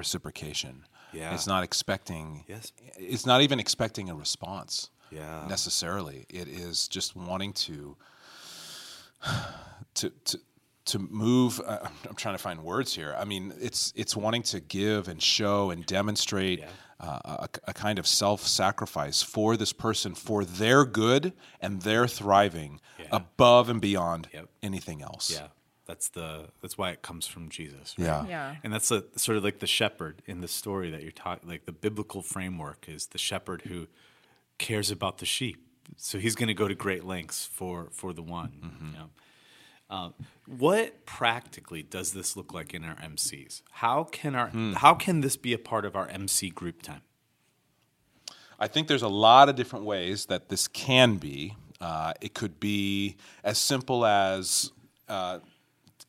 reciprocation. 0.00 0.84
Yeah. 1.12 1.34
it's 1.34 1.46
not 1.46 1.62
expecting. 1.64 2.44
Yes. 2.48 2.72
it's 2.96 3.26
not 3.26 3.40
even 3.42 3.58
expecting 3.60 4.08
a 4.10 4.14
response. 4.14 4.90
Yeah. 5.12 5.44
necessarily. 5.48 6.24
It 6.28 6.46
is 6.48 6.86
just 6.88 7.16
wanting 7.16 7.52
to 7.66 7.96
to 9.94 10.10
to 10.10 10.40
to 10.86 10.98
move. 10.98 11.60
Uh, 11.60 11.78
I'm- 12.06 12.14
trying 12.16 12.34
to 12.36 12.42
find 12.42 12.62
words 12.64 12.94
here. 12.94 13.14
I 13.18 13.24
mean, 13.24 13.52
it's 13.60 13.92
it's 13.96 14.16
wanting 14.16 14.42
to 14.44 14.60
give 14.60 15.08
and 15.08 15.20
show 15.22 15.70
and 15.70 15.84
demonstrate. 15.86 16.60
Yeah. 16.60 16.68
Uh, 17.02 17.46
a, 17.46 17.70
a 17.70 17.72
kind 17.72 17.98
of 17.98 18.06
self-sacrifice 18.06 19.22
for 19.22 19.56
this 19.56 19.72
person, 19.72 20.14
for 20.14 20.44
their 20.44 20.84
good 20.84 21.32
and 21.58 21.80
their 21.80 22.06
thriving, 22.06 22.78
Yeah. 22.98 23.06
above 23.12 23.70
and 23.70 23.80
beyond 23.80 24.28
Yep. 24.34 24.50
anything 24.62 25.00
else. 25.00 25.30
Yeah, 25.30 25.46
that's 25.90 26.08
the 26.08 26.46
that's 26.62 26.78
why 26.78 26.90
it 26.90 27.02
comes 27.02 27.26
from 27.26 27.48
Jesus. 27.48 27.96
right? 27.98 28.06
Yeah. 28.06 28.26
Yeah. 28.28 28.54
And 28.62 28.72
that's 28.72 28.92
a, 28.92 29.02
sort 29.16 29.36
of 29.36 29.42
like 29.42 29.58
the 29.58 29.66
shepherd 29.66 30.22
in 30.24 30.40
the 30.40 30.46
story 30.46 30.88
that 30.90 31.02
you're 31.02 31.10
talking. 31.10 31.48
Like 31.48 31.66
the 31.66 31.72
biblical 31.72 32.22
framework 32.22 32.88
is 32.88 33.08
the 33.08 33.18
shepherd 33.18 33.62
who 33.62 33.88
cares 34.56 34.92
about 34.92 35.18
the 35.18 35.26
sheep, 35.26 35.66
so 35.96 36.18
he's 36.18 36.36
going 36.36 36.46
to 36.46 36.54
go 36.54 36.68
to 36.68 36.76
great 36.76 37.04
lengths 37.04 37.44
for 37.44 37.88
for 37.90 38.12
the 38.12 38.22
one. 38.22 38.52
You 38.80 38.98
know? 38.98 39.10
Uh, 39.90 40.10
what 40.46 41.04
practically 41.04 41.82
does 41.82 42.12
this 42.12 42.36
look 42.36 42.54
like 42.54 42.72
in 42.72 42.84
our 42.84 42.94
MCs? 42.94 43.62
How 43.72 44.04
can 44.04 44.36
our 44.36 44.50
how 44.76 44.94
can 44.94 45.22
this 45.22 45.36
be 45.36 45.52
a 45.52 45.58
part 45.58 45.84
of 45.84 45.96
our 45.96 46.06
MC 46.06 46.50
group 46.50 46.82
time? 46.82 47.02
I 48.60 48.68
think 48.68 48.86
there's 48.86 49.02
a 49.02 49.08
lot 49.08 49.48
of 49.48 49.56
different 49.56 49.84
ways 49.84 50.26
that 50.26 50.50
this 50.50 50.68
can 50.68 51.16
be. 51.16 51.56
Uh, 51.80 52.12
it 52.20 52.34
could 52.34 52.60
be 52.60 53.16
as 53.42 53.58
simple 53.58 54.04
as 54.04 54.70
uh, 55.08 55.40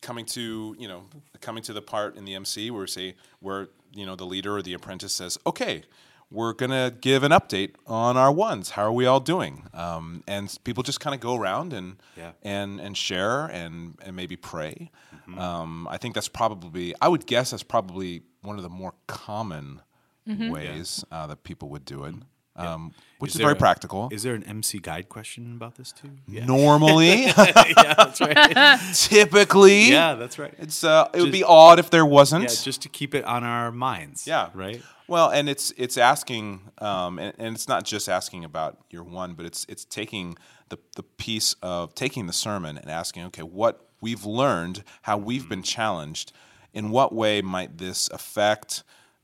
coming 0.02 0.26
to 0.26 0.76
you 0.78 0.86
know 0.88 1.04
coming 1.40 1.62
to 1.64 1.72
the 1.72 1.80
part 1.82 2.16
in 2.16 2.24
the 2.26 2.34
MC 2.34 2.70
where 2.70 2.86
say 2.86 3.14
where 3.40 3.68
you 3.94 4.04
know 4.04 4.14
the 4.16 4.26
leader 4.26 4.56
or 4.56 4.62
the 4.62 4.74
apprentice 4.74 5.12
says, 5.14 5.38
"Okay, 5.46 5.82
we're 6.30 6.52
gonna 6.52 6.90
give 7.00 7.22
an 7.24 7.32
update 7.32 7.74
on 7.86 8.16
our 8.16 8.32
ones. 8.32 8.70
How 8.70 8.82
are 8.84 8.92
we 8.92 9.06
all 9.06 9.20
doing?" 9.20 9.68
Um, 9.74 10.22
and 10.26 10.54
people 10.64 10.82
just 10.82 11.00
kind 11.00 11.14
of 11.14 11.20
go 11.20 11.36
around 11.36 11.72
and 11.72 11.96
Yeah. 12.16 12.32
and 12.42 12.80
and 12.80 12.96
share 12.96 13.46
and 13.46 13.98
and 14.02 14.14
maybe 14.16 14.36
pray. 14.36 14.90
Um, 15.38 15.88
I 15.88 15.96
think 15.98 16.14
that's 16.14 16.28
probably 16.28 16.94
I 17.00 17.08
would 17.08 17.26
guess 17.26 17.52
that's 17.52 17.62
probably 17.62 18.22
one 18.42 18.56
of 18.56 18.62
the 18.62 18.68
more 18.68 18.92
common 19.06 19.80
ways 20.26 21.04
uh, 21.10 21.26
that 21.26 21.42
people 21.44 21.68
would 21.70 21.84
do 21.84 22.04
it, 22.04 22.14
um, 22.56 22.92
which 23.18 23.30
is, 23.30 23.36
there 23.36 23.46
very 23.46 23.56
a- 23.56 23.58
practical. 23.58 24.08
Is 24.12 24.22
there 24.22 24.34
an 24.34 24.42
MC 24.44 24.78
guide 24.78 25.08
question 25.08 25.52
about 25.54 25.76
this 25.76 25.92
too? 25.92 26.10
Yeah, 26.28 26.44
Normally, 26.46 27.22
yeah 27.26 27.32
that's 27.96 28.20
right. 28.20 28.78
typically, 28.94 29.90
yeah, 29.90 30.14
that's 30.14 30.38
right. 30.38 30.54
it's 30.58 30.84
uh, 30.84 31.08
it 31.14 31.20
would 31.20 31.32
be 31.32 31.44
odd 31.44 31.78
if 31.78 31.90
there 31.90 32.06
wasn't. 32.06 32.44
Yeah, 32.44 32.48
just 32.62 32.82
to 32.82 32.88
keep 32.88 33.14
it 33.14 33.24
on 33.24 33.44
our 33.44 33.70
minds. 33.70 34.26
Yeah. 34.26 34.50
Right. 34.54 34.82
Well, 35.08 35.30
and 35.30 35.48
it's 35.48 35.72
it's 35.76 35.98
asking, 35.98 36.70
um, 36.78 37.18
and, 37.18 37.34
and 37.38 37.54
it's 37.54 37.68
not 37.68 37.84
just 37.84 38.08
asking 38.08 38.44
about 38.44 38.78
your 38.90 39.04
one, 39.04 39.34
but 39.34 39.44
it's 39.46 39.66
it's 39.68 39.84
taking 39.84 40.36
the 40.68 40.78
the 40.96 41.02
piece 41.02 41.54
of 41.62 41.94
taking 41.94 42.26
the 42.26 42.32
sermon 42.32 42.78
and 42.78 42.90
asking, 42.90 43.24
okay, 43.26 43.42
what 43.42 43.86
we've 44.00 44.24
learned, 44.24 44.84
how 45.02 45.16
we've 45.18 45.48
been 45.48 45.62
challenged. 45.62 46.32
In 46.74 46.88
what 46.88 47.14
way 47.14 47.42
might 47.42 47.76
this 47.76 48.08
affect 48.08 48.82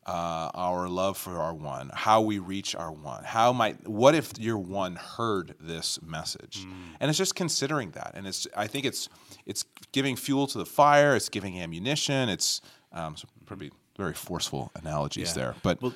uh, 0.08 0.50
our 0.54 0.88
love 0.88 1.16
for 1.18 1.38
our 1.38 1.54
one? 1.54 1.90
How 1.94 2.20
we 2.22 2.38
reach 2.38 2.74
our 2.74 2.90
one? 2.92 3.24
How 3.24 3.52
might 3.52 3.86
what 3.86 4.14
if 4.14 4.26
your 4.38 4.58
one 4.58 4.96
heard 4.96 5.54
this 5.60 6.00
message? 6.02 6.66
And 7.00 7.08
it's 7.10 7.18
just 7.18 7.34
considering 7.34 7.90
that, 7.92 8.12
and 8.14 8.26
it's 8.26 8.46
I 8.56 8.66
think 8.66 8.84
it's 8.86 9.08
it's 9.46 9.64
giving 9.92 10.16
fuel 10.16 10.46
to 10.48 10.58
the 10.58 10.66
fire. 10.66 11.14
It's 11.14 11.28
giving 11.28 11.60
ammunition. 11.60 12.28
It's 12.28 12.60
um, 12.92 13.16
so 13.16 13.28
probably 13.46 13.70
very 13.96 14.14
forceful 14.14 14.70
analogies 14.74 15.28
Yeah. 15.30 15.34
there, 15.42 15.54
but 15.62 15.82
well, 15.82 15.92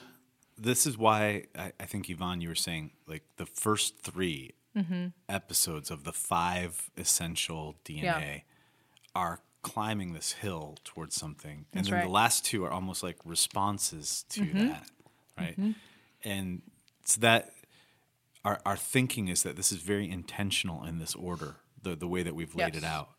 this 0.59 0.87
is 0.87 0.99
why 0.99 1.47
I, 1.57 1.73
I 1.81 1.87
think 1.87 2.11
Yvonne, 2.11 2.41
you 2.41 2.49
were 2.49 2.55
saying 2.69 2.91
like 3.07 3.23
the 3.37 3.47
first 3.47 3.99
3 4.01 4.51
episodes 5.29 5.91
of 5.91 6.05
the 6.05 6.13
five 6.13 6.91
essential 6.97 7.77
DNA 7.85 8.43
are 9.15 9.41
climbing 9.63 10.13
this 10.13 10.33
hill 10.33 10.77
towards 10.85 11.15
something, 11.15 11.51
and 11.51 11.67
That's 11.73 11.89
then 11.89 11.99
right. 11.99 12.05
the 12.05 12.11
last 12.13 12.45
two 12.45 12.65
are 12.65 12.71
almost 12.71 13.03
like 13.03 13.17
responses 13.25 14.25
to 14.31 14.43
mm-hmm. 14.43 14.69
that, 14.69 14.87
right? 15.39 15.53
Mm-hmm. 15.53 15.71
And 16.25 16.63
so 17.05 17.21
that 17.21 17.53
our 18.45 18.61
our 18.67 18.77
thinking 18.77 19.29
is 19.29 19.43
that 19.45 19.57
this 19.57 19.73
is 19.73 19.79
very 19.79 20.11
intentional 20.11 20.85
in 20.85 20.99
this 20.99 21.15
order, 21.15 21.57
the 21.83 21.97
the 21.97 22.09
way 22.09 22.23
that 22.23 22.35
we've 22.35 22.55
laid 22.55 22.77
it 22.77 22.85
out 22.85 23.11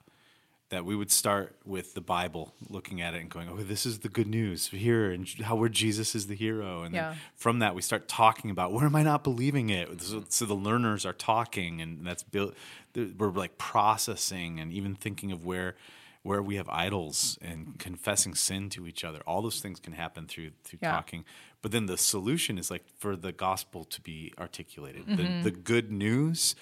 that 0.74 0.86
we 0.86 0.96
would 0.96 1.12
start 1.12 1.56
with 1.66 1.94
the 1.94 2.02
Bible, 2.02 2.52
looking 2.68 3.00
at 3.00 3.14
it 3.14 3.22
and 3.22 3.30
going, 3.30 3.48
"Oh, 3.48 3.58
this 3.58 3.86
is 3.86 4.00
the 4.00 4.10
good 4.10 4.26
news 4.26 4.70
here, 4.70 5.12
and 5.12 5.30
how 5.44 5.56
where 5.56 5.70
Jesus 5.70 6.16
is 6.16 6.26
the 6.26 6.36
hero." 6.36 6.82
And 6.82 6.96
Yeah. 6.96 7.10
then 7.10 7.20
from 7.36 7.60
that, 7.60 7.76
we 7.76 7.84
start 7.84 8.08
talking 8.08 8.50
about 8.50 8.74
where 8.74 8.86
am 8.86 8.96
I 8.96 9.04
not 9.04 9.24
believing 9.24 9.70
it? 9.70 10.02
So, 10.02 10.26
so 10.30 10.46
the 10.46 10.56
learners 10.56 11.06
are 11.06 11.14
talking, 11.14 11.80
and 11.80 12.04
that's 12.04 12.24
built. 12.24 12.56
We're 12.96 13.30
like 13.30 13.60
processing 13.60 14.60
and 14.60 14.74
even 14.74 14.96
thinking 14.96 15.32
of 15.32 15.46
where 15.46 15.76
where 16.24 16.42
we 16.42 16.56
have 16.56 16.68
idols 16.70 17.38
and 17.42 17.78
confessing 17.78 18.34
sin 18.34 18.70
to 18.70 18.88
each 18.88 19.04
other. 19.04 19.20
All 19.28 19.42
those 19.42 19.60
things 19.60 19.80
can 19.80 19.94
happen 19.94 20.26
through 20.28 20.52
through 20.64 20.80
Yeah. 20.82 20.92
talking. 20.92 21.26
But 21.62 21.72
then 21.72 21.86
the 21.86 21.98
solution 21.98 22.58
is 22.58 22.72
like 22.72 22.84
for 22.98 23.16
the 23.16 23.32
gospel 23.32 23.84
to 23.86 24.02
be 24.02 24.34
articulated, 24.40 25.06
Mm-hmm. 25.06 25.44
the, 25.44 25.52
the 25.52 25.58
good 25.58 25.92
news 25.92 26.56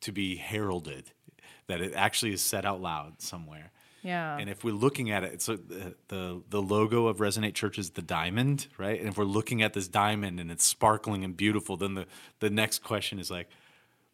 to 0.00 0.12
be 0.12 0.36
heralded, 0.36 1.10
that 1.66 1.80
it 1.80 1.92
actually 1.94 2.32
is 2.32 2.40
said 2.42 2.64
out 2.64 2.80
loud 2.80 3.20
somewhere. 3.20 3.72
Yeah. 4.02 4.38
And 4.38 4.48
if 4.48 4.62
we're 4.62 4.72
looking 4.72 5.10
at 5.10 5.24
it, 5.24 5.32
it's 5.34 5.48
like 5.48 5.66
the, 5.68 5.94
the 6.06 6.42
the 6.48 6.62
logo 6.62 7.08
of 7.08 7.16
Resonate 7.18 7.54
Church 7.54 7.78
is 7.78 7.90
the 7.90 8.02
diamond, 8.02 8.68
right? 8.78 8.98
And 9.00 9.08
if 9.08 9.18
we're 9.18 9.24
looking 9.24 9.62
at 9.62 9.72
this 9.74 9.88
diamond 9.88 10.38
and 10.38 10.50
it's 10.52 10.64
sparkling 10.64 11.24
and 11.24 11.36
beautiful, 11.36 11.76
then 11.76 11.94
the 11.94 12.06
the 12.38 12.48
next 12.50 12.84
question 12.84 13.18
is 13.18 13.28
like, 13.30 13.48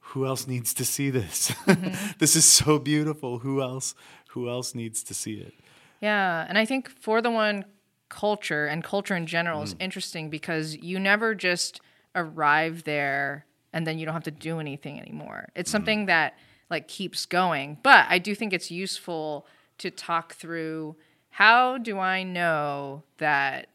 who 0.08 0.26
else 0.26 0.46
needs 0.46 0.72
to 0.74 0.84
see 0.84 1.10
this? 1.10 1.52
this 2.18 2.36
is 2.36 2.44
so 2.44 2.78
beautiful. 2.78 3.40
Who 3.40 3.60
else? 3.62 3.94
Who 4.30 4.48
else 4.48 4.74
needs 4.74 5.02
to 5.04 5.14
see 5.14 5.34
it? 5.34 5.54
Yeah, 6.00 6.44
and 6.48 6.58
I 6.58 6.64
think 6.64 6.88
for 6.88 7.20
the 7.22 7.30
one 7.30 7.64
culture 8.08 8.66
and 8.66 8.84
culture 8.84 9.16
in 9.16 9.26
general 9.26 9.60
Mm. 9.60 9.64
is 9.64 9.76
interesting 9.80 10.30
because 10.30 10.76
you 10.76 10.98
never 11.00 11.34
just 11.34 11.80
arrive 12.14 12.84
there 12.84 13.46
and 13.72 13.86
then 13.86 13.98
you 13.98 14.04
don't 14.04 14.14
have 14.14 14.22
to 14.24 14.30
do 14.30 14.60
anything 14.60 15.00
anymore. 15.00 15.48
It's 15.56 15.70
Mm. 15.70 15.72
something 15.72 16.06
that 16.06 16.34
like 16.70 16.86
keeps 16.88 17.26
going. 17.26 17.78
But 17.82 18.06
I 18.08 18.18
do 18.18 18.34
think 18.34 18.52
it's 18.52 18.70
useful 18.70 19.46
to 19.78 19.90
talk 19.90 20.34
through 20.34 20.96
how 21.30 21.78
do 21.78 21.98
I 21.98 22.22
know 22.22 23.02
that 23.18 23.68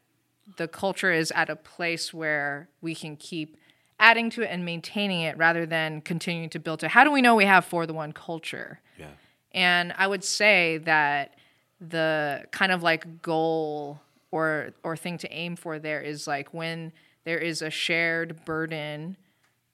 the 0.57 0.67
culture 0.67 1.11
is 1.11 1.31
at 1.31 1.49
a 1.49 1.55
place 1.55 2.13
where 2.13 2.69
we 2.81 2.95
can 2.95 3.15
keep 3.17 3.57
adding 3.99 4.29
to 4.31 4.41
it 4.41 4.47
and 4.47 4.63
maintaining 4.63 5.21
it 5.21 5.37
rather 5.37 5.65
than 5.65 6.01
continuing 6.01 6.49
to 6.49 6.59
build 6.59 6.83
it. 6.83 6.91
How 6.91 7.03
do 7.03 7.11
we 7.11 7.21
know 7.21 7.35
we 7.35 7.45
have 7.45 7.65
for 7.65 7.85
the 7.85 7.93
one 7.93 8.11
culture? 8.11 8.79
Yeah. 8.97 9.07
And 9.51 9.93
I 9.97 10.07
would 10.07 10.23
say 10.23 10.77
that 10.79 11.35
the 11.81 12.45
kind 12.51 12.71
of 12.71 12.83
like 12.83 13.21
goal 13.21 14.01
or 14.31 14.71
or 14.83 14.95
thing 14.95 15.17
to 15.17 15.31
aim 15.31 15.55
for 15.55 15.79
there 15.79 16.01
is 16.01 16.27
like 16.27 16.53
when 16.53 16.91
there 17.23 17.37
is 17.37 17.61
a 17.61 17.69
shared 17.69 18.45
burden 18.45 19.17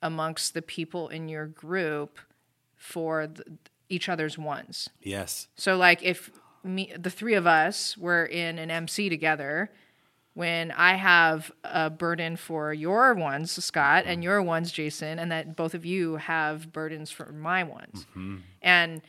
amongst 0.01 0.53
the 0.53 0.61
people 0.61 1.09
in 1.09 1.27
your 1.27 1.47
group 1.47 2.19
for 2.75 3.27
the, 3.27 3.43
each 3.89 4.07
other's 4.07 4.37
ones. 4.37 4.89
Yes. 5.01 5.47
So 5.55 5.77
like 5.77 6.03
if 6.03 6.31
me 6.63 6.91
the 6.97 7.09
three 7.09 7.33
of 7.33 7.47
us 7.47 7.97
were 7.97 8.25
in 8.25 8.57
an 8.59 8.71
MC 8.71 9.09
together, 9.09 9.71
when 10.35 10.71
I 10.71 10.95
have 10.95 11.49
a 11.63 11.89
burden 11.89 12.35
for 12.35 12.73
your 12.73 13.13
ones, 13.13 13.51
Scott, 13.63 14.03
and 14.05 14.17
mm-hmm. 14.17 14.23
your 14.23 14.43
ones, 14.43 14.71
Jason, 14.71 15.17
and 15.17 15.31
that 15.31 15.55
both 15.55 15.73
of 15.73 15.85
you 15.85 16.17
have 16.17 16.71
burdens 16.71 17.09
for 17.09 17.31
my 17.31 17.63
ones. 17.63 18.05
Mm-hmm. 18.11 18.37
And 18.61 19.01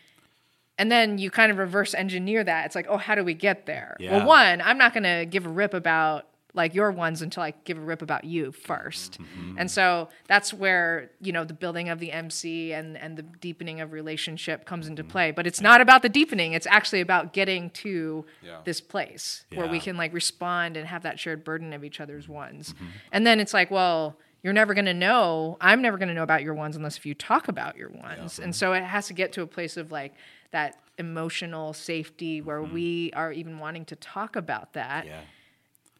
and 0.79 0.93
then 0.93 1.19
you 1.19 1.31
kind 1.31 1.51
of 1.51 1.59
reverse 1.59 1.95
engineer 1.95 2.45
that. 2.45 2.67
It's 2.67 2.75
like, 2.75 2.87
oh, 2.89 2.97
how 2.97 3.15
do 3.15 3.25
we 3.25 3.35
get 3.35 3.67
there? 3.67 3.97
Yeah. 3.99 4.19
Well, 4.19 4.27
one, 4.27 4.61
I'm 4.63 4.79
not 4.79 4.95
gonna 4.95 5.27
give 5.27 5.47
a 5.47 5.51
rip 5.51 5.75
about 5.75 6.29
like 6.57 6.75
your 6.75 6.91
ones 6.91 7.23
until 7.23 7.43
I 7.43 7.53
give 7.65 7.79
a 7.79 7.81
rip 7.81 8.03
about 8.03 8.25
you 8.25 8.51
1st 8.51 9.19
mm-hmm. 9.19 9.59
And 9.59 9.71
so 9.71 10.09
that's 10.27 10.53
where, 10.53 11.11
you 11.21 11.33
know, 11.33 11.45
the 11.45 11.55
building 11.55 11.89
of 11.89 11.99
the 11.99 12.11
MC 12.11 12.73
and, 12.73 12.97
and 12.97 13.17
the 13.17 13.23
deepening 13.23 13.81
of 13.81 13.93
relationship 13.93 14.65
comes 14.65 14.89
into 14.89 15.03
mm-hmm. 15.03 15.13
play. 15.13 15.31
But 15.31 15.47
it's 15.47 15.61
not 15.61 15.81
about 15.81 16.03
the 16.03 16.09
deepening. 16.09 16.53
It's 16.55 16.67
actually 16.67 17.01
about 17.01 17.33
getting 17.33 17.71
to 17.71 18.25
Yeah. 18.43 18.59
this 18.65 18.81
place 18.81 19.45
where 19.55 19.69
we 19.69 19.79
can 19.79 19.97
like 19.97 20.13
respond 20.13 20.77
and 20.77 20.87
have 20.87 21.03
that 21.03 21.21
shared 21.21 21.45
burden 21.45 21.73
of 21.73 21.85
each 21.85 22.01
other's 22.01 22.29
ones. 22.29 22.73
Mm-hmm. 22.73 22.87
And 23.13 23.27
then 23.27 23.39
it's 23.41 23.55
like, 23.55 23.71
well, 23.71 24.19
you're 24.43 24.53
never 24.53 24.75
going 24.75 24.87
to 24.87 24.95
know. 24.95 25.57
I'm 25.61 25.83
never 25.83 25.99
going 25.99 26.09
to 26.09 26.15
know 26.15 26.23
about 26.23 26.43
your 26.43 26.55
ones 26.55 26.77
unless 26.77 26.97
if 26.97 27.05
you 27.05 27.15
talk 27.15 27.49
about 27.49 27.77
your 27.77 27.91
ones. 27.91 28.39
And 28.39 28.55
so 28.55 28.73
it 28.73 28.83
has 28.85 29.09
to 29.09 29.13
get 29.13 29.33
to 29.33 29.43
a 29.43 29.47
place 29.47 29.77
of 29.77 29.91
like 29.91 30.15
that 30.53 30.79
emotional 30.99 31.73
safety 31.73 32.41
where 32.41 32.63
we 32.63 33.11
are 33.15 33.33
even 33.33 33.59
wanting 33.59 33.85
to 33.87 33.97
talk 33.97 34.37
about 34.37 34.73
that. 34.75 35.07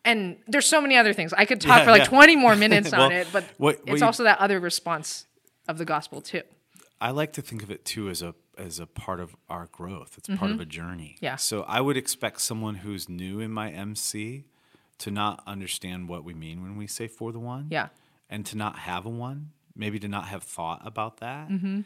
And 0.07 0.37
there's 0.47 0.67
so 0.67 0.81
many 0.81 0.97
other 0.97 1.13
things. 1.13 1.33
I 1.35 1.45
could 1.45 1.61
talk 1.61 1.79
Yeah, 1.81 1.85
for 1.85 1.91
like 1.91 2.03
yeah. 2.03 2.19
20 2.19 2.37
more 2.37 2.57
minutes 2.65 2.93
on 2.93 3.13
it, 3.13 3.29
but 3.33 3.45
what- 3.59 3.81
what 3.81 3.89
it's 3.95 4.01
you- 4.01 4.07
also 4.07 4.23
that 4.25 4.39
other 4.39 4.59
response 4.61 5.27
of 5.69 5.77
the 5.79 5.85
gospel 5.85 6.21
too. 6.23 6.43
I 7.01 7.11
like 7.11 7.33
to 7.35 7.43
think 7.43 7.63
of 7.63 7.71
it 7.71 7.85
too 7.85 8.09
as 8.09 8.23
a 8.23 8.35
as 8.57 8.79
a 8.81 8.87
part 8.87 9.21
of 9.21 9.37
our 9.51 9.67
growth. 9.71 10.15
It's 10.17 10.29
part 10.39 10.51
of 10.51 10.61
a 10.61 10.65
journey. 10.65 11.17
Mm-hmm. 11.17 11.25
Yeah. 11.27 11.37
So 11.37 11.63
I 11.65 11.83
would 11.83 11.99
expect 11.99 12.41
someone 12.41 12.77
who's 12.77 13.07
new 13.07 13.39
in 13.41 13.51
my 13.51 13.71
MC 13.71 14.45
to 14.99 15.11
not 15.11 15.43
understand 15.47 16.09
what 16.09 16.25
we 16.25 16.33
mean 16.33 16.63
when 16.63 16.79
we 16.79 16.87
say 16.87 17.07
for 17.07 17.33
the 17.33 17.39
one. 17.39 17.67
Yeah. 17.71 17.89
And 18.31 18.47
to 18.47 18.57
not 18.57 18.79
have 18.79 19.05
a 19.05 19.11
one, 19.11 19.51
maybe 19.75 19.99
to 19.99 20.09
not 20.09 20.29
have 20.29 20.43
thought 20.43 20.81
about 20.87 21.19
that. 21.19 21.51
Mm-hmm. 21.51 21.81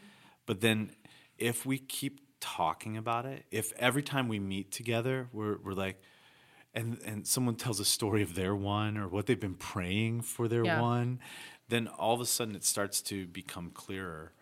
But 0.45 0.61
then 0.61 0.91
if 1.37 1.65
we 1.65 1.77
keep 1.77 2.21
talking 2.39 2.95
about 2.95 3.25
it, 3.25 3.43
if 3.51 3.73
every 3.77 4.01
time 4.03 4.29
we 4.29 4.39
meet 4.39 4.71
together, 4.71 5.27
we're 5.33 5.57
we're 5.57 5.73
like 5.73 6.01
and 6.73 6.97
and 7.05 7.27
someone 7.27 7.55
tells 7.55 7.79
a 7.79 7.85
story 7.85 8.21
of 8.21 8.35
their 8.35 8.55
one 8.55 8.97
or 8.97 9.07
what 9.07 9.25
they've 9.25 9.39
been 9.39 9.55
praying 9.55 10.21
for 10.21 10.47
their 10.47 10.63
Yeah. 10.65 10.81
one, 10.81 11.19
then 11.69 11.87
all 11.87 12.13
of 12.13 12.21
a 12.21 12.25
sudden 12.25 12.55
it 12.55 12.63
starts 12.63 13.01
to 13.03 13.27
become 13.27 13.71
clearer. 13.71 14.33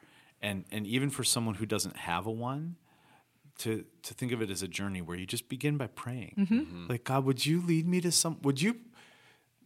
And 0.42 0.66
and 0.72 0.86
even 0.88 1.10
for 1.10 1.24
someone 1.24 1.56
who 1.56 1.66
doesn't 1.66 1.98
have 1.98 2.26
a 2.28 2.32
one, 2.32 2.76
to 3.60 3.84
to 4.04 4.14
think 4.14 4.32
of 4.32 4.42
it 4.42 4.50
as 4.50 4.62
a 4.62 4.68
journey 4.68 5.02
where 5.02 5.18
you 5.18 5.26
just 5.26 5.50
begin 5.50 5.78
by 5.78 5.88
praying. 5.88 6.36
Mm-hmm. 6.38 6.88
Like 6.88 7.04
God, 7.04 7.26
would 7.26 7.46
you 7.46 7.62
lead 7.62 7.88
me 7.88 8.00
to 8.02 8.12
some 8.12 8.38
would 8.42 8.62
you 8.62 8.78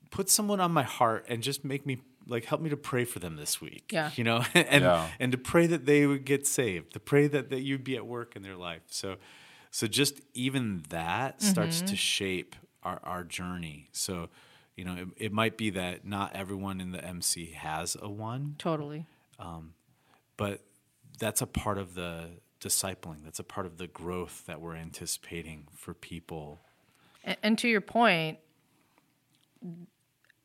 put 0.09 0.29
someone 0.29 0.59
on 0.59 0.71
my 0.71 0.83
heart 0.83 1.25
and 1.27 1.41
just 1.43 1.63
make 1.65 1.85
me 1.85 1.97
like 2.27 2.45
help 2.45 2.61
me 2.61 2.69
to 2.69 2.77
pray 2.77 3.03
for 3.03 3.19
them 3.19 3.35
this 3.35 3.59
week. 3.59 3.91
Yeah. 3.91 4.09
You 4.15 4.23
know, 4.23 4.43
and 4.53 4.83
Yeah. 4.83 5.09
and 5.19 5.31
to 5.31 5.37
pray 5.37 5.67
that 5.67 5.85
they 5.85 6.05
would 6.07 6.23
get 6.25 6.47
saved, 6.47 6.93
to 6.93 6.99
pray 6.99 7.27
that, 7.27 7.49
that 7.49 7.61
you'd 7.61 7.83
be 7.83 7.95
at 7.97 8.05
work 8.07 8.35
in 8.35 8.41
their 8.43 8.55
life. 8.55 8.81
So 8.87 9.17
so 9.75 9.87
just 9.87 10.21
even 10.35 10.83
that 10.89 11.41
starts 11.41 11.77
Mm-hmm. 11.77 11.85
to 11.87 11.95
shape 11.95 12.55
our, 12.83 12.99
our 13.03 13.23
journey. 13.23 13.89
So, 13.91 14.29
you 14.77 14.85
know, 14.85 14.93
it, 14.93 15.07
it 15.25 15.31
might 15.33 15.57
be 15.57 15.71
that 15.71 16.05
not 16.05 16.35
everyone 16.35 16.79
in 16.79 16.91
the 16.91 17.03
MC 17.03 17.53
has 17.53 17.97
a 17.99 18.07
one, 18.07 18.53
Totally. 18.59 19.07
but 20.37 20.61
that's 21.17 21.41
a 21.41 21.47
part 21.47 21.77
of 21.79 21.95
the 21.95 22.29
discipling. 22.61 23.23
That's 23.23 23.39
a 23.39 23.43
part 23.43 23.65
of 23.65 23.77
the 23.77 23.87
growth 23.87 24.43
that 24.45 24.61
we're 24.61 24.75
anticipating 24.75 25.65
for 25.75 25.93
people. 25.95 26.61
And, 27.23 27.37
and 27.41 27.57
to 27.57 27.67
your 27.67 27.81
point, 27.81 28.37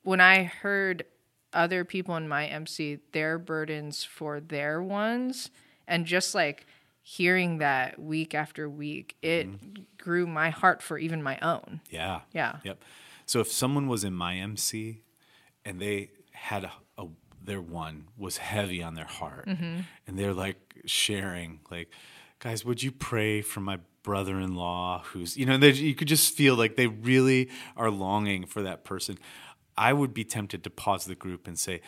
when 0.03 0.21
I 0.21 0.45
heard 0.45 1.05
other 1.53 1.85
people 1.85 2.17
in 2.17 2.29
my 2.29 2.47
MC 2.47 2.99
their 3.13 3.39
burdens 3.39 4.05
for 4.05 4.41
their 4.41 4.83
ones, 4.83 5.51
and 5.87 6.07
just 6.07 6.35
like 6.35 6.67
hearing 7.09 7.57
that 7.59 7.99
week 7.99 8.35
after 8.35 8.69
week, 8.69 9.17
it 9.23 9.49
grew 9.97 10.27
my 10.27 10.51
heart 10.51 10.83
for 10.83 10.99
even 10.99 11.23
my 11.23 11.39
own. 11.41 11.81
Yeah. 11.89 12.21
Yeah. 12.33 12.57
Yep. 12.65 12.83
So 13.25 13.41
if 13.41 13.51
someone 13.51 13.89
was 13.89 14.05
in 14.05 14.13
my 14.13 14.37
MC 14.37 15.01
and 15.65 15.81
they 15.81 16.11
had 16.33 16.65
a, 16.65 16.73
a 16.99 17.07
their 17.43 17.63
one 17.63 18.05
was 18.19 18.37
heavy 18.37 18.83
on 18.83 18.95
their 18.95 19.07
heart 19.07 19.47
Mm-hmm. 19.47 19.81
and 20.07 20.19
they're 20.19 20.35
like 20.35 20.59
sharing 20.85 21.61
like 21.71 21.89
guys 22.41 22.63
would 22.65 22.83
you 22.83 22.93
pray 22.93 23.41
for 23.41 23.61
my 23.61 23.79
brother-in-law 24.03 25.03
who's 25.13 25.37
you 25.37 25.47
know 25.47 25.57
they, 25.57 25.71
you 25.73 25.95
could 25.95 26.09
just 26.09 26.35
feel 26.35 26.55
like 26.57 26.77
they 26.77 26.87
really 26.87 27.49
are 27.77 27.91
longing 27.91 28.45
for 28.47 28.63
that 28.63 28.85
person 28.85 29.19
i 29.77 29.93
would 29.93 30.13
be 30.15 30.25
tempted 30.25 30.63
to 30.63 30.71
pause 30.71 31.05
the 31.07 31.15
group 31.15 31.47
and 31.49 31.59
say 31.59 31.81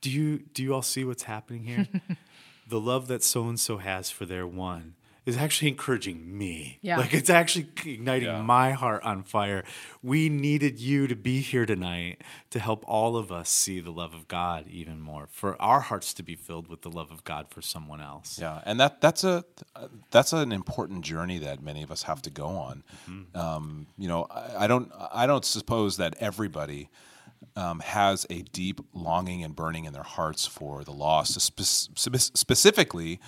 do 0.00 0.10
you 0.10 0.38
do 0.54 0.62
you 0.62 0.72
all 0.74 0.82
see 0.82 1.04
what's 1.04 1.24
happening 1.24 1.64
here 1.64 1.86
the 2.68 2.80
love 2.80 3.06
that 3.08 3.22
so 3.22 3.48
and 3.48 3.58
so 3.58 3.78
has 3.78 4.10
for 4.10 4.26
their 4.26 4.46
one 4.46 4.94
is 5.26 5.36
actually 5.36 5.68
encouraging 5.68 6.38
me. 6.38 6.78
Yeah. 6.80 6.96
Like 6.96 7.12
it's 7.12 7.28
actually 7.28 7.68
igniting 7.84 8.28
Yeah. 8.28 8.40
my 8.40 8.72
heart 8.72 9.02
on 9.02 9.22
fire. 9.24 9.62
We 10.02 10.30
needed 10.30 10.80
you 10.80 11.06
to 11.06 11.14
be 11.14 11.40
here 11.42 11.66
tonight 11.66 12.22
to 12.48 12.58
help 12.58 12.82
all 12.88 13.14
of 13.14 13.30
us 13.30 13.50
see 13.50 13.80
the 13.80 13.90
love 13.90 14.14
of 14.14 14.26
God 14.26 14.66
even 14.68 15.00
more, 15.02 15.26
for 15.30 15.60
our 15.60 15.80
hearts 15.80 16.14
to 16.14 16.22
be 16.22 16.34
filled 16.34 16.68
with 16.68 16.80
the 16.80 16.88
love 16.90 17.10
of 17.10 17.24
God 17.24 17.48
for 17.50 17.60
someone 17.60 18.00
else. 18.00 18.38
Yeah, 18.40 18.62
and 18.64 18.80
that 18.80 19.02
that's 19.02 19.22
a 19.22 19.44
that's 20.10 20.32
an 20.32 20.50
important 20.50 21.04
journey 21.04 21.38
that 21.40 21.62
many 21.62 21.82
of 21.82 21.90
us 21.90 22.04
have 22.04 22.22
to 22.22 22.30
go 22.30 22.46
on. 22.48 22.82
Um, 23.34 23.86
you 23.98 24.08
know, 24.08 24.26
I, 24.30 24.64
I 24.64 24.66
don't 24.66 24.90
I 25.12 25.26
don't 25.26 25.44
suppose 25.44 25.98
that 25.98 26.14
everybody 26.20 26.88
um, 27.58 27.80
has 27.80 28.24
a 28.30 28.42
deep 28.42 28.80
longing 28.94 29.42
and 29.42 29.56
burning 29.56 29.84
in 29.84 29.92
their 29.92 30.04
hearts 30.04 30.46
for 30.46 30.84
the 30.84 30.92
lost, 30.92 31.40
spe- 31.40 31.60
spe- 31.98 32.36
specifically 32.36 33.18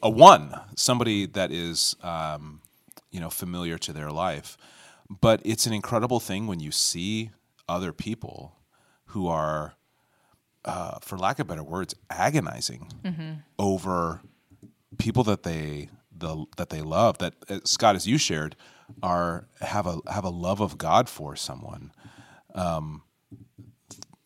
a 0.00 0.08
one 0.08 0.54
somebody 0.76 1.26
that 1.26 1.50
is 1.50 1.96
um, 2.02 2.60
you 3.10 3.18
know 3.18 3.28
familiar 3.28 3.76
to 3.78 3.92
their 3.92 4.10
life. 4.10 4.56
But 5.08 5.40
it's 5.44 5.66
an 5.66 5.72
incredible 5.72 6.20
thing 6.20 6.46
when 6.46 6.60
you 6.60 6.70
see 6.70 7.30
other 7.68 7.92
people 7.92 8.56
who 9.06 9.26
are 9.26 9.74
uh, 10.64 10.98
for 11.00 11.18
lack 11.18 11.40
of 11.40 11.48
better 11.48 11.64
words, 11.64 11.94
agonizing 12.10 12.92
over 13.58 14.20
people 14.98 15.24
that 15.24 15.42
they 15.42 15.88
the 16.16 16.46
that 16.56 16.70
they 16.70 16.82
love. 16.82 17.18
That 17.18 17.34
uh, 17.48 17.58
Scott, 17.64 17.96
as 17.96 18.06
you 18.06 18.16
shared, 18.18 18.54
are 19.02 19.48
have 19.60 19.86
a 19.88 19.98
have 20.08 20.24
a 20.24 20.30
love 20.30 20.60
of 20.60 20.78
God 20.78 21.08
for 21.08 21.34
someone. 21.34 21.90
Um, 22.54 23.02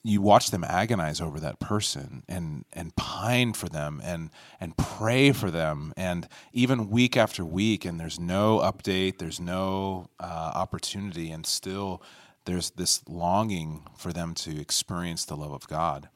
you 0.02 0.22
watch 0.22 0.50
them 0.50 0.64
agonize 0.64 1.20
over 1.20 1.38
that 1.40 1.60
person 1.60 2.22
and 2.28 2.64
and 2.72 2.94
pine 2.96 3.52
for 3.52 3.68
them 3.68 4.00
and 4.02 4.30
and 4.58 4.76
pray 4.76 5.32
for 5.32 5.50
them. 5.50 5.92
And 5.96 6.26
even 6.52 6.88
week 6.88 7.16
after 7.16 7.44
week 7.44 7.84
and 7.84 8.00
there's 8.00 8.18
no 8.18 8.58
update 8.58 9.18
there's 9.18 9.40
no 9.40 10.08
uh, 10.18 10.52
opportunity 10.54 11.30
and 11.30 11.44
still 11.44 12.02
there's 12.46 12.70
this 12.70 13.06
longing 13.06 13.86
for 13.96 14.12
them 14.12 14.34
to 14.34 14.58
experience 14.58 15.24
the 15.26 15.36
love 15.36 15.52
of 15.52 15.68
god. 15.68 16.08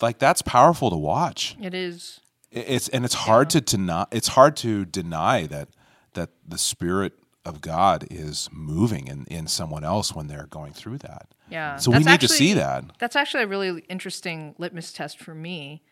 Like 0.00 0.18
that's 0.18 0.42
powerful 0.42 0.90
to 0.90 0.96
watch. 0.96 1.56
It 1.62 1.74
is. 1.74 2.20
It's 2.50 2.88
and 2.88 3.04
it's 3.04 3.14
hard 3.14 3.48
to 3.50 3.60
deny 3.62 4.06
it's 4.12 4.28
hard 4.28 4.56
to 4.58 4.84
deny 4.84 5.46
that 5.46 5.68
that 6.12 6.30
the 6.46 6.58
spirit 6.58 7.14
of 7.44 7.60
god 7.62 8.06
is 8.10 8.50
moving 8.52 9.06
in 9.06 9.24
in 9.30 9.46
someone 9.46 9.82
else 9.82 10.14
when 10.14 10.26
they're 10.26 10.46
going 10.50 10.72
through 10.72 10.98
that 10.98 11.28
Yeah. 11.52 11.76
so 11.76 11.90
we 11.90 11.98
need 11.98 12.20
to 12.20 12.28
see 12.28 12.54
that 12.54 12.84
That's 12.98 13.14
actually 13.16 13.44
a 13.44 13.46
really 13.46 13.84
interesting 13.88 14.54
litmus 14.58 14.92
test 14.92 15.18
for 15.18 15.34
me 15.34 15.82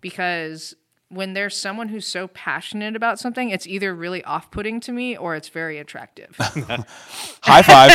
because 0.00 0.74
when 1.08 1.34
there's 1.34 1.56
someone 1.56 1.88
who's 1.88 2.06
so 2.06 2.26
passionate 2.28 2.96
about 2.96 3.20
something, 3.20 3.50
it's 3.50 3.64
either 3.66 3.94
really 3.94 4.24
off 4.24 4.50
putting 4.50 4.80
to 4.80 4.90
me 4.92 5.16
or 5.16 5.36
it's 5.36 5.48
very 5.48 5.78
attractive. 5.78 6.34
high 7.42 7.62
five 7.62 7.92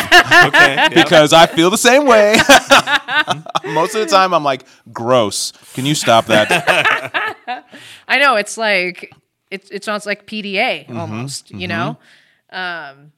Okay. 0.48 0.88
because 0.94 1.34
I 1.34 1.46
feel 1.48 1.70
the 1.70 1.78
same 1.78 2.06
way. 2.06 2.36
Most 3.66 3.96
of 3.96 4.01
the 4.01 4.08
time, 4.10 4.34
I'm 4.34 4.46
like, 4.46 4.63
gross. 4.94 5.51
Can 5.74 5.86
you 5.86 5.94
stop 5.94 6.25
that? 6.28 6.48
I 8.08 8.20
know 8.20 8.38
it's 8.38 8.58
like 8.58 9.13
it's 9.50 9.70
it 9.72 9.84
sounds 9.84 10.06
like 10.06 10.25
PDA 10.25 10.86
Mm-hmm, 10.88 10.98
almost, 10.98 11.51
you 11.51 11.68
know. 11.68 11.98
Um, 12.50 13.12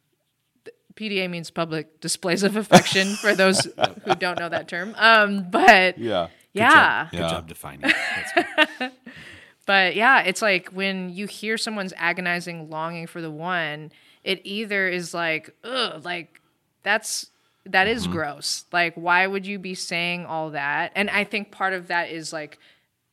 PDA 0.96 1.30
means 1.30 1.50
public 1.50 2.00
displays 2.00 2.44
of 2.44 2.56
affection 2.56 3.18
for 3.18 3.34
those 3.36 3.68
who 4.04 4.16
don't 4.16 4.38
know 4.38 4.50
that 4.50 4.68
term. 4.68 4.96
Um, 4.98 5.50
but 5.50 5.98
Yeah. 5.98 6.28
yeah, 6.54 7.10
Good 7.12 7.18
Yeah. 7.20 7.28
job 7.30 7.48
defining. 7.48 7.90
it. 7.90 7.96
That's 8.16 8.94
but 9.66 9.96
yeah, 9.96 10.22
it's 10.22 10.42
like 10.42 10.70
when 10.70 11.10
you 11.10 11.26
hear 11.28 11.58
someone's 11.58 11.94
agonizing 11.98 12.70
longing 12.70 13.08
for 13.08 13.22
the 13.22 13.32
one, 13.32 13.92
it 14.24 14.42
either 14.44 14.88
is 14.88 15.14
like, 15.14 15.56
ugh, 15.64 16.04
like 16.04 16.42
that's 16.84 17.28
that 17.66 17.88
is 17.88 18.04
Mm-hmm. 18.04 18.12
gross. 18.12 18.66
Like, 18.74 18.94
why 18.96 19.26
would 19.26 19.46
you 19.48 19.58
be 19.58 19.74
saying 19.74 20.26
all 20.26 20.50
that? 20.52 20.92
And 20.96 21.10
I 21.10 21.24
think 21.24 21.52
part 21.52 21.72
of 21.74 21.88
that 21.88 22.10
is 22.12 22.34
like 22.34 22.60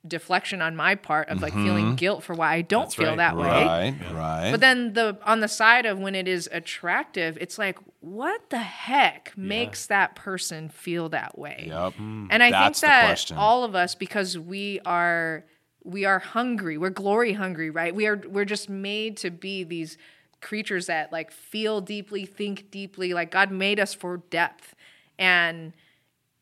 deflection 0.07 0.63
on 0.63 0.75
my 0.75 0.95
part 0.95 1.29
of 1.29 1.43
like 1.43 1.53
feeling 1.53 1.95
guilt 1.95 2.23
for 2.23 2.35
why 2.35 2.55
I 2.55 2.63
don't 2.63 2.85
That's 2.85 2.95
feel 2.95 3.09
right. 3.11 3.17
that 3.19 3.37
way. 3.37 3.95
Mm-hmm. 3.95 4.17
Right. 4.17 4.43
Right. 4.43 4.51
But 4.51 4.61
then 4.61 4.95
the 4.95 5.19
on 5.25 5.41
the 5.41 5.49
side 5.49 5.85
of 5.85 5.99
when 5.99 6.15
it 6.15 6.27
is 6.27 6.49
attractive, 6.53 7.37
it's 7.41 7.59
like, 7.59 7.79
what 8.01 8.49
the 8.49 8.59
heck 8.59 9.37
makes 9.37 9.87
that 9.87 10.17
person 10.17 10.71
feel 10.71 11.11
that 11.11 11.39
way? 11.39 11.67
Yep. 11.69 11.95
And 11.99 12.43
I 12.43 12.51
That's 12.51 12.81
think 12.81 12.91
that 12.91 13.33
all 13.33 13.65
of 13.65 13.75
us, 13.75 13.95
because 13.95 14.39
we 14.39 14.81
are 14.87 15.45
we 15.85 16.05
are 16.05 16.19
hungry, 16.19 16.79
we're 16.79 16.91
glory 16.91 17.35
hungry, 17.35 17.69
right? 17.69 17.95
We 17.95 18.07
are 18.07 18.17
we're 18.27 18.47
just 18.47 18.69
made 18.71 19.19
to 19.19 19.31
be 19.31 19.65
these 19.65 19.99
creatures 20.41 20.87
that 20.87 21.13
like 21.13 21.31
feel 21.31 21.83
deeply, 21.83 22.25
think 22.25 22.71
deeply. 22.71 23.13
Like 23.13 23.31
God 23.31 23.51
made 23.51 23.79
us 23.79 23.93
for 23.93 24.17
depth. 24.31 24.75
And 25.19 25.75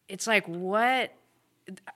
it's 0.09 0.29
like 0.29 0.47
what 0.47 1.12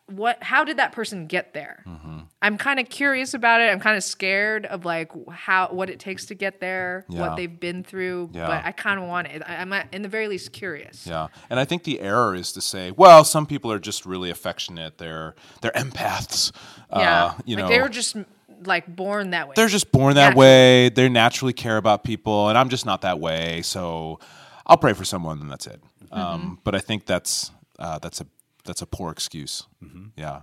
what 0.07 0.43
how 0.43 0.65
did 0.65 0.77
that 0.77 0.93
person 0.93 1.27
get 1.27 1.53
there 1.55 1.83
Mm-hmm. 1.87 2.19
i'm 2.43 2.59
kind 2.59 2.79
of 2.79 2.89
curious 2.89 3.33
about 3.35 3.61
it 3.61 3.71
i'm 3.71 3.81
kind 3.81 3.97
of 3.97 4.03
scared 4.05 4.67
of 4.67 4.85
like 4.85 5.11
how 5.31 5.69
what 5.69 5.89
it 5.91 5.99
takes 5.99 6.27
to 6.27 6.35
get 6.35 6.61
there 6.61 7.05
Yeah. 7.09 7.21
what 7.21 7.37
they've 7.37 7.59
been 7.61 7.83
through 7.83 8.31
Yeah. 8.33 8.47
but 8.47 8.65
i 8.65 8.73
kind 8.73 9.01
of 9.01 9.07
want 9.09 9.29
it 9.29 9.43
I, 9.47 9.57
i'm 9.57 9.73
at, 9.73 9.89
in 9.93 10.03
the 10.03 10.09
very 10.09 10.29
least 10.29 10.53
curious 10.53 11.07
yeah. 11.07 11.29
And 11.51 11.59
I 11.59 11.65
think 11.65 11.85
the 11.85 12.01
error 12.01 12.35
is 12.35 12.53
to 12.53 12.61
say, 12.61 12.91
well, 12.91 13.25
some 13.25 13.47
people 13.47 13.71
are 13.73 13.79
just 13.79 14.05
really 14.07 14.31
affectionate. 14.31 14.99
They're 14.99 15.35
they're 15.61 15.73
empaths. 15.73 16.53
yeah 16.91 17.25
Uh, 17.25 17.35
you 17.45 17.57
like 17.57 17.65
know, 17.65 17.69
they 17.69 17.81
were 17.81 17.89
just 17.89 18.17
like 18.65 18.87
born 18.95 19.31
that 19.31 19.49
way 19.49 19.55
they're 19.57 19.69
just 19.69 19.91
born 19.93 20.15
that 20.15 20.29
Naturally. 20.37 20.41
way. 20.47 20.89
They 20.91 21.09
naturally 21.09 21.53
care 21.53 21.77
about 21.77 22.05
people, 22.05 22.49
and 22.49 22.57
I'm 22.59 22.69
just 22.69 22.87
not 22.87 23.01
that 23.03 23.19
way. 23.21 23.63
So 23.63 24.19
I'll 24.67 24.77
pray 24.77 24.93
for 24.93 25.05
someone, 25.05 25.41
and 25.41 25.51
that's 25.51 25.67
it. 25.67 25.81
Mm-hmm. 26.05 26.15
Um, 26.21 26.59
but 26.65 26.75
I 26.75 26.79
think 26.79 27.07
that's 27.07 27.51
uh, 27.79 27.99
that's 27.99 28.21
a 28.21 28.27
that's 28.65 28.83
a 28.83 28.87
poor 28.87 29.11
excuse. 29.11 29.67
Mm-hmm. 29.83 30.07
Yeah. 30.17 30.43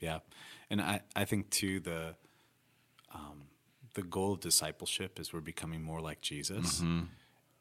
Yeah, 0.00 0.18
and 0.70 0.80
I, 0.80 1.00
I 1.14 1.24
think 1.24 1.50
too 1.50 1.80
the 1.80 2.14
um, 3.14 3.44
the 3.94 4.02
goal 4.02 4.34
of 4.34 4.40
discipleship 4.40 5.18
is 5.18 5.32
we're 5.32 5.40
becoming 5.40 5.82
more 5.82 6.00
like 6.00 6.20
Jesus. 6.20 6.80
Mm-hmm. 6.80 7.04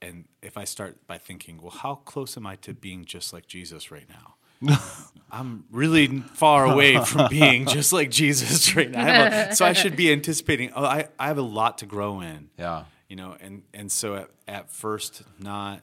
And 0.01 0.25
if 0.41 0.57
I 0.57 0.65
start 0.65 1.07
by 1.07 1.17
thinking, 1.17 1.61
well, 1.61 1.71
how 1.71 1.95
close 1.95 2.35
am 2.35 2.45
I 2.45 2.57
to 2.57 2.73
being 2.73 3.05
just 3.05 3.31
like 3.31 3.47
Jesus 3.47 3.89
right 3.89 4.07
now? 4.09 4.77
I'm 5.31 5.63
really 5.71 6.19
far 6.19 6.65
away 6.65 7.03
from 7.03 7.29
being 7.29 7.65
just 7.67 7.93
like 7.93 8.11
Jesus 8.11 8.75
right 8.75 8.91
now. 8.91 9.49
A- 9.49 9.55
so 9.55 9.65
I 9.65 9.73
should 9.73 9.95
be 9.95 10.11
anticipating. 10.11 10.71
Oh, 10.75 10.83
I, 10.83 11.07
I 11.17 11.27
have 11.27 11.37
a 11.37 11.41
lot 11.43 11.79
to 11.79 11.85
grow 11.85 12.19
in. 12.19 12.49
Yeah. 12.59 12.83
You 13.07 13.15
know, 13.15 13.37
and 13.39 13.63
and 13.73 13.91
so 13.91 14.15
at, 14.15 14.29
at 14.47 14.69
first, 14.69 15.23
not 15.39 15.81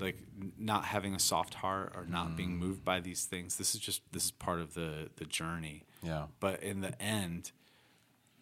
like 0.00 0.18
not 0.58 0.84
having 0.84 1.14
a 1.14 1.18
soft 1.18 1.54
heart 1.54 1.92
or 1.96 2.04
not 2.06 2.36
being 2.36 2.50
Mm. 2.56 2.58
moved 2.58 2.84
by 2.84 3.00
these 3.00 3.24
things. 3.24 3.56
This 3.56 3.74
is 3.74 3.80
just 3.80 4.02
this 4.12 4.24
is 4.26 4.30
part 4.30 4.60
of 4.60 4.74
the 4.74 5.10
the 5.16 5.24
journey. 5.24 5.84
Yeah. 6.02 6.26
But 6.40 6.62
in 6.62 6.80
the 6.80 7.00
end, 7.02 7.52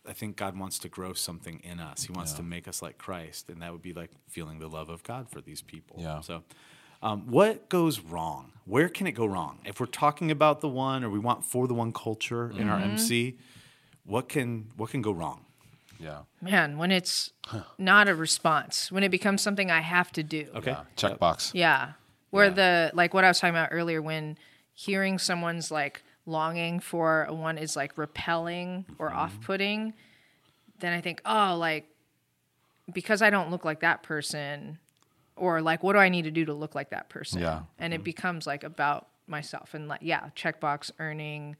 I 0.09 0.13
think 0.13 0.37
God 0.37 0.57
wants 0.59 0.79
to 0.81 0.89
grow 0.89 1.15
something 1.15 1.61
in 1.61 1.81
us. 1.81 2.05
He 2.05 2.13
wants 2.13 2.33
to 2.35 2.43
make 2.43 2.69
us 2.69 2.83
like 2.83 2.99
Christ, 2.99 3.49
and 3.49 3.63
that 3.63 3.73
would 3.73 3.83
be 3.83 3.93
like 3.93 4.11
feeling 4.29 4.59
the 4.59 4.69
love 4.69 4.89
of 4.89 5.03
God 5.03 5.29
for 5.29 5.41
these 5.41 5.63
people. 5.63 5.97
Yeah. 5.99 6.21
So, 6.21 6.45
um, 7.03 7.27
what 7.31 7.69
goes 7.69 8.01
wrong? 8.01 8.53
Where 8.67 8.89
can 8.89 9.07
it 9.07 9.13
go 9.13 9.27
wrong? 9.27 9.61
If 9.65 9.81
we're 9.81 9.87
talking 9.87 10.31
about 10.31 10.61
the 10.61 10.69
one, 10.69 11.03
or 11.05 11.11
we 11.11 11.19
want 11.19 11.45
for 11.45 11.67
the 11.67 11.75
one 11.75 11.93
culture 11.93 12.51
in 12.51 12.57
Mm-hmm. 12.59 12.69
our 12.71 12.79
MC, 12.81 13.39
what 14.05 14.29
can 14.29 14.71
what 14.77 14.91
can 14.91 15.01
go 15.03 15.13
wrong? 15.13 15.46
Yeah. 15.99 16.21
man 16.41 16.79
when 16.79 16.91
it's 16.91 17.33
not 17.79 18.09
a 18.09 18.15
response 18.15 18.91
when 18.93 19.03
it 19.03 19.11
becomes 19.11 19.43
something 19.43 19.71
i 19.71 19.81
have 19.81 20.11
to 20.13 20.23
do 20.23 20.47
Okay. 20.55 20.73
Yeah. 20.73 20.83
Checkbox. 20.97 21.53
Yeah. 21.55 21.93
Where 22.31 22.47
Yeah. 22.47 22.51
the 22.91 22.91
like 22.95 23.15
what 23.15 23.25
I 23.25 23.29
was 23.29 23.39
talking 23.41 23.55
about 23.55 23.69
earlier 23.73 24.03
when 24.03 24.37
hearing 24.75 25.19
someone's 25.19 25.71
like 25.71 26.03
longing 26.27 26.81
for 26.81 27.25
a 27.25 27.33
one 27.35 27.57
is 27.57 27.77
like 27.77 27.97
repelling 27.97 28.85
or 28.99 29.09
Mm-hmm. 29.09 29.19
off-putting, 29.19 29.95
then 30.81 30.93
I 30.93 31.01
think, 31.01 31.23
"Oh, 31.25 31.57
like 31.59 31.89
because 32.93 33.23
I 33.23 33.31
don't 33.31 33.51
look 33.51 33.65
like 33.65 33.81
that 33.81 34.03
person 34.03 34.79
or 35.37 35.61
like 35.63 35.83
what 35.83 35.93
do 35.95 35.99
I 35.99 36.09
need 36.09 36.23
to 36.23 36.31
do 36.31 36.45
to 36.45 36.53
look 36.55 36.75
like 36.75 36.91
that 36.91 37.09
person?" 37.09 37.41
Yeah. 37.41 37.63
And 37.79 37.95
it 37.95 38.03
becomes 38.05 38.47
like 38.47 38.65
about 38.65 39.07
myself 39.27 39.73
and 39.75 39.89
like 39.89 40.01
yeah, 40.03 40.31
checkbox 40.37 40.91
earning, 40.99 41.57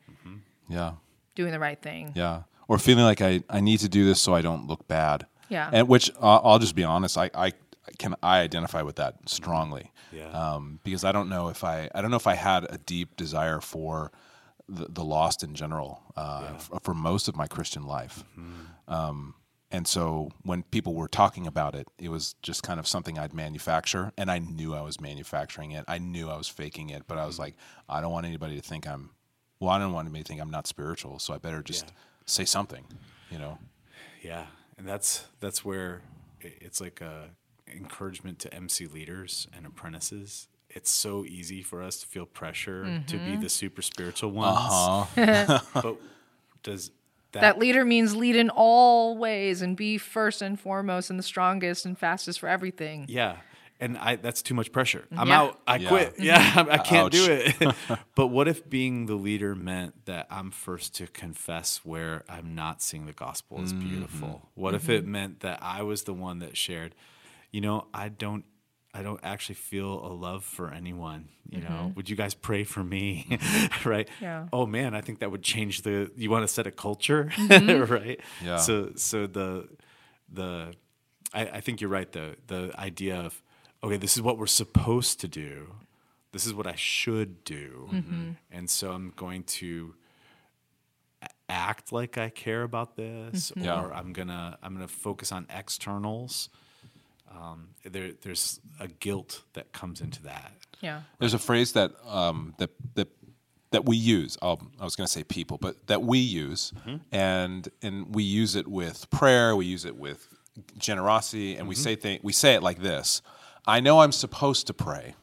Yeah. 0.69 0.93
doing 1.35 1.53
the 1.53 1.59
right 1.61 1.81
thing. 1.81 2.13
Yeah. 2.15 2.43
Or 2.69 2.79
feeling 2.79 3.05
like 3.05 3.21
I, 3.23 3.43
I 3.49 3.61
need 3.61 3.79
to 3.81 3.89
do 3.89 4.05
this 4.05 4.21
so 4.21 4.35
I 4.35 4.43
don't 4.43 4.67
look 4.67 4.89
bad. 4.89 5.27
Yeah. 5.49 5.71
And 5.73 5.87
which 5.89 6.11
uh, 6.21 6.39
I'll 6.39 6.59
just 6.59 6.75
be 6.75 6.83
honest, 6.85 7.17
I, 7.17 7.31
I 7.35 7.53
can 7.99 8.17
I 8.23 8.41
identify 8.41 8.83
with 8.83 8.97
that 8.97 9.29
strongly. 9.29 9.93
Yeah. 10.13 10.29
Um, 10.31 10.81
because 10.83 11.05
I 11.05 11.13
don't 11.13 11.29
know 11.29 11.49
if 11.49 11.63
I 11.63 11.89
I 11.95 12.03
don't 12.03 12.11
know 12.11 12.17
if 12.17 12.27
I 12.27 12.35
had 12.35 12.65
a 12.69 12.79
deep 12.79 13.17
desire 13.17 13.61
for 13.61 14.11
the, 14.69 14.87
the 14.89 15.05
lost 15.05 15.45
in 15.45 15.55
general 15.55 16.03
uh, 16.17 16.49
f- 16.55 16.71
for 16.83 16.95
most 16.95 17.29
of 17.29 17.37
my 17.37 17.47
Christian 17.47 17.85
life. 17.87 18.25
Um, 18.89 19.35
and 19.71 19.87
so 19.87 20.31
when 20.43 20.63
people 20.65 20.95
were 20.95 21.09
talking 21.09 21.47
about 21.47 21.75
it, 21.75 21.87
it 21.99 22.09
was 22.09 22.35
just 22.43 22.63
kind 22.63 22.79
of 22.81 22.87
something 22.87 23.19
I'd 23.19 23.35
manufacture, 23.35 24.13
and 24.17 24.31
I 24.31 24.39
knew 24.39 24.75
I 24.75 24.81
was 24.81 25.01
manufacturing 25.01 25.73
it. 25.73 25.85
I 25.89 25.99
knew 25.99 26.31
I 26.31 26.37
was 26.37 26.49
faking 26.49 26.91
it, 26.91 27.05
but 27.07 27.19
I 27.19 27.27
was 27.27 27.39
like, 27.39 27.55
I 27.89 28.01
don't 28.01 28.13
want 28.13 28.27
anybody 28.27 28.57
to 28.57 28.63
think 28.63 28.87
I'm. 28.87 29.11
Well, 29.59 29.71
I 29.71 29.79
don't 29.79 29.93
want 29.93 30.07
anybody 30.07 30.23
to 30.23 30.29
think 30.29 30.41
I'm 30.41 30.51
not 30.51 30.67
spiritual, 30.67 31.19
so 31.19 31.35
I 31.35 31.39
better 31.39 31.63
just 31.63 31.87
Yeah. 31.87 31.93
Say 32.27 32.45
something, 32.45 32.85
you 33.31 33.39
know. 33.39 33.59
Yeah, 34.23 34.47
and 34.79 34.87
that's 34.89 35.25
that's 35.41 35.65
where 35.65 36.03
it's 36.41 36.81
like 36.81 37.01
a 37.01 37.31
encouragement 37.73 38.39
to 38.41 38.55
MC 38.55 38.87
leaders 38.87 39.49
and 39.57 39.67
apprentices. 39.67 40.49
It's 40.69 40.91
so 40.91 41.25
easy 41.25 41.63
for 41.63 41.83
us 41.83 41.99
to 42.01 42.07
feel 42.07 42.27
pressure 42.27 43.03
to 43.07 43.19
be 43.19 43.37
the 43.37 43.49
super 43.49 43.83
spiritual 43.83 44.31
ones, 44.33 44.59
Uh-huh. 44.61 45.61
but 45.75 45.97
does 46.63 46.91
that, 47.33 47.41
That 47.41 47.59
leader 47.59 47.85
means 47.85 48.15
lead 48.17 48.37
in 48.37 48.51
all 48.51 49.17
ways 49.17 49.63
and 49.63 49.77
be 49.77 49.97
first 49.99 50.43
and 50.43 50.59
foremost 50.59 51.09
and 51.11 51.19
the 51.19 51.23
strongest 51.23 51.87
and 51.87 51.99
fastest 51.99 52.41
for 52.41 52.49
everything. 52.49 53.07
Yeah. 53.09 53.37
And 53.79 53.99
I 53.99 54.17
that's 54.17 54.43
too 54.43 54.55
much 54.55 54.73
pressure. 54.73 55.07
Mm-hmm. 55.11 55.21
I'm 55.21 55.29
Yeah. 55.29 55.41
out. 55.41 55.61
I 55.67 55.77
Yeah. 55.77 55.89
quit. 55.89 56.15
Yeah, 56.19 56.65
I 56.71 56.79
can't 56.79 57.13
do 57.13 57.27
it. 57.31 57.75
but 58.15 58.29
what 58.29 58.49
if 58.49 58.69
being 58.69 59.07
the 59.07 59.15
leader 59.15 59.55
meant 59.55 60.07
that 60.07 60.27
I'm 60.31 60.51
first 60.51 60.95
to 60.97 61.07
confess 61.07 61.81
where 61.85 62.25
I'm 62.29 62.55
not 62.55 62.83
seeing 62.83 63.07
the 63.07 63.13
gospel 63.13 63.61
as 63.61 63.73
mm-hmm. 63.73 63.89
beautiful? 63.89 64.49
What 64.55 64.75
if 64.75 64.89
it 64.89 65.03
mm-hmm. 65.03 65.13
meant 65.13 65.41
that 65.41 65.59
I 65.63 65.83
was 65.83 66.05
the 66.05 66.15
one 66.15 66.39
that 66.39 66.57
shared, 66.57 66.95
you 67.51 67.61
know, 67.61 67.87
I 67.93 68.09
don't 68.09 68.45
I 68.97 69.03
don't 69.03 69.21
actually 69.23 69.57
feel 69.57 70.07
a 70.07 70.09
love 70.09 70.43
for 70.43 70.73
anyone. 70.73 71.29
You 71.51 71.61
know, 71.61 71.93
would 71.95 72.09
you 72.09 72.17
guys 72.17 72.33
pray 72.33 72.65
for 72.65 72.83
me? 72.83 73.39
right? 73.85 74.09
Yeah. 74.23 74.49
Oh 74.55 74.65
man, 74.65 74.95
I 74.95 75.03
think 75.03 75.19
that 75.19 75.31
would 75.31 75.43
change 75.43 75.83
the. 75.83 76.11
You 76.17 76.31
want 76.31 76.45
to 76.45 76.49
set 76.49 76.67
a 76.67 76.71
culture, 76.71 77.31
right? 77.51 78.19
Yeah. 78.43 78.57
So 78.57 78.93
so 78.97 79.27
the 79.27 79.69
the 80.33 80.73
I, 81.35 81.47
I 81.47 81.61
think 81.61 81.83
you're 81.83 81.91
right 81.91 82.11
though 82.11 82.35
the 82.47 82.73
idea 82.79 83.17
of 83.17 83.43
okay 83.87 83.97
this 83.97 84.17
is 84.17 84.23
what 84.23 84.37
we're 84.39 84.47
supposed 84.47 85.21
to 85.21 85.29
do 85.29 85.73
this 86.33 86.45
is 86.47 86.53
what 86.53 86.67
i 86.67 86.75
should 86.75 87.45
do 87.45 87.89
and 88.51 88.69
so 88.69 88.91
i'm 88.93 89.13
going 89.17 89.43
to 89.45 89.95
act 91.49 91.93
like 91.93 92.19
i 92.19 92.29
care 92.29 92.63
about 92.63 92.97
this 92.97 93.53
Yeah. 93.57 93.81
or 93.83 93.95
i'm 93.95 94.13
gonna 94.13 94.59
i'm 94.63 94.75
gonna 94.75 94.89
focus 94.89 95.33
on 95.33 95.47
externals 95.51 96.49
um, 97.29 97.69
there, 97.85 98.13
there's 98.23 98.61
a 98.81 98.89
guilt 98.89 99.43
that 99.53 99.73
comes 99.73 100.01
into 100.01 100.23
that 100.23 100.53
Yeah. 100.81 101.03
There's 101.19 101.35
a 101.35 101.39
phrase 101.39 101.73
that 101.73 101.93
um, 102.09 102.55
that 102.59 102.71
that 102.95 103.09
that 103.73 103.85
we 103.85 103.97
use. 103.97 104.39
Um, 104.41 104.73
I 104.81 104.85
was 104.85 104.95
going 104.97 105.07
to 105.07 105.13
say 105.13 105.25
people, 105.25 105.59
but 105.59 105.87
that 105.89 106.03
we 106.03 106.19
use, 106.19 106.73
and 107.13 107.69
and 107.83 108.15
we 108.15 108.23
use 108.23 108.55
it 108.57 108.69
with 108.69 109.11
prayer. 109.11 109.55
We 109.57 109.67
use 109.67 109.85
it 109.85 109.97
with 109.97 110.29
generosity, 110.79 111.57
and 111.57 111.67
we 111.69 111.75
say 111.75 111.97
thing, 111.97 112.21
we 112.23 112.33
say 112.33 112.55
it 112.55 112.63
like 112.63 112.81
this: 112.81 113.23
I 113.67 113.81
know 113.81 114.01
I'm 114.01 114.13
supposed 114.13 114.67
to 114.69 114.75
pray. 114.75 115.15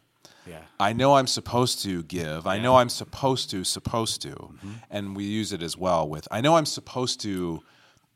yeah 0.45 0.59
I 0.79 0.93
know 0.93 1.15
I'm 1.15 1.27
supposed 1.27 1.81
to 1.83 2.03
give. 2.03 2.45
I 2.47 2.59
know 2.59 2.75
I'm 2.75 2.89
supposed 2.89 3.49
to, 3.51 3.63
supposed 3.63 4.21
to. 4.23 4.29
Mm-hmm. 4.29 4.71
And 4.91 5.15
we 5.15 5.23
use 5.23 5.53
it 5.53 5.61
as 5.63 5.77
well 5.77 6.07
with 6.09 6.27
I 6.31 6.41
know 6.41 6.55
I'm 6.57 6.65
supposed 6.65 7.21
to 7.21 7.61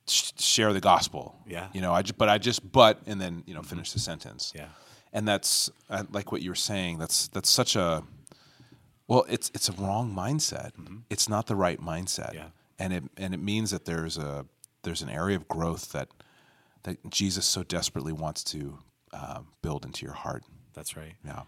sh- 0.07 0.31
share 0.37 0.73
the 0.73 0.81
gospel. 0.81 1.35
Yeah. 1.47 1.61
Mm-hmm. 1.61 1.75
You 1.75 1.81
know, 1.81 1.93
I 1.93 2.01
ju- 2.01 2.13
but 2.17 2.29
I 2.29 2.37
just 2.37 2.69
but 2.71 2.99
and 3.05 3.19
then, 3.21 3.43
you 3.47 3.53
know, 3.53 3.61
finish 3.61 3.91
the 3.93 3.99
sentence. 3.99 4.53
Yeah. 4.55 4.67
And 5.13 5.27
that's 5.27 5.69
uh, 5.89 6.03
like 6.11 6.31
what 6.31 6.41
you 6.41 6.49
were 6.51 6.55
saying. 6.55 6.97
That's 6.99 7.27
that's 7.29 7.49
such 7.49 7.75
a 7.75 8.03
well, 9.07 9.25
it's 9.29 9.49
it's 9.53 9.69
a 9.69 9.73
wrong 9.73 10.13
mindset. 10.13 10.71
It's 11.09 11.29
not 11.29 11.47
the 11.47 11.55
right 11.55 11.79
mindset. 11.79 12.31
Mm-hmm. 12.31 12.37
Yeah. 12.37 12.49
And 12.79 12.93
it 12.93 13.03
and 13.15 13.33
it 13.33 13.39
means 13.39 13.71
that 13.71 13.85
there's 13.85 14.17
a 14.17 14.45
there's 14.83 15.01
an 15.01 15.09
area 15.09 15.37
of 15.37 15.47
growth 15.47 15.91
that 15.93 16.09
that 16.83 16.97
Jesus 17.09 17.45
so 17.45 17.63
desperately 17.63 18.13
wants 18.13 18.43
to 18.45 18.79
uh, 19.13 19.41
build 19.61 19.85
into 19.85 20.05
your 20.05 20.15
heart. 20.15 20.43
that's 20.73 20.95
right 20.95 21.15
Yeah. 21.25 21.43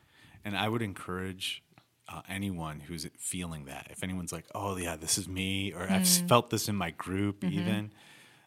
And 0.46 0.58
I 0.58 0.70
would 0.70 0.82
encourage 0.82 1.62
uh, 2.08 2.22
anyone 2.28 2.80
who's 2.80 3.06
feeling 3.18 3.66
that. 3.66 3.88
If 3.92 4.04
anyone's 4.04 4.32
like, 4.32 4.46
"Oh 4.56 4.78
yeah, 4.78 4.96
this 4.96 5.18
is 5.18 5.28
me," 5.28 5.74
or 5.74 5.84
"I've 5.84 6.08
felt 6.08 6.50
this 6.50 6.68
in 6.68 6.76
my 6.76 6.92
group," 6.92 7.44
even 7.44 7.92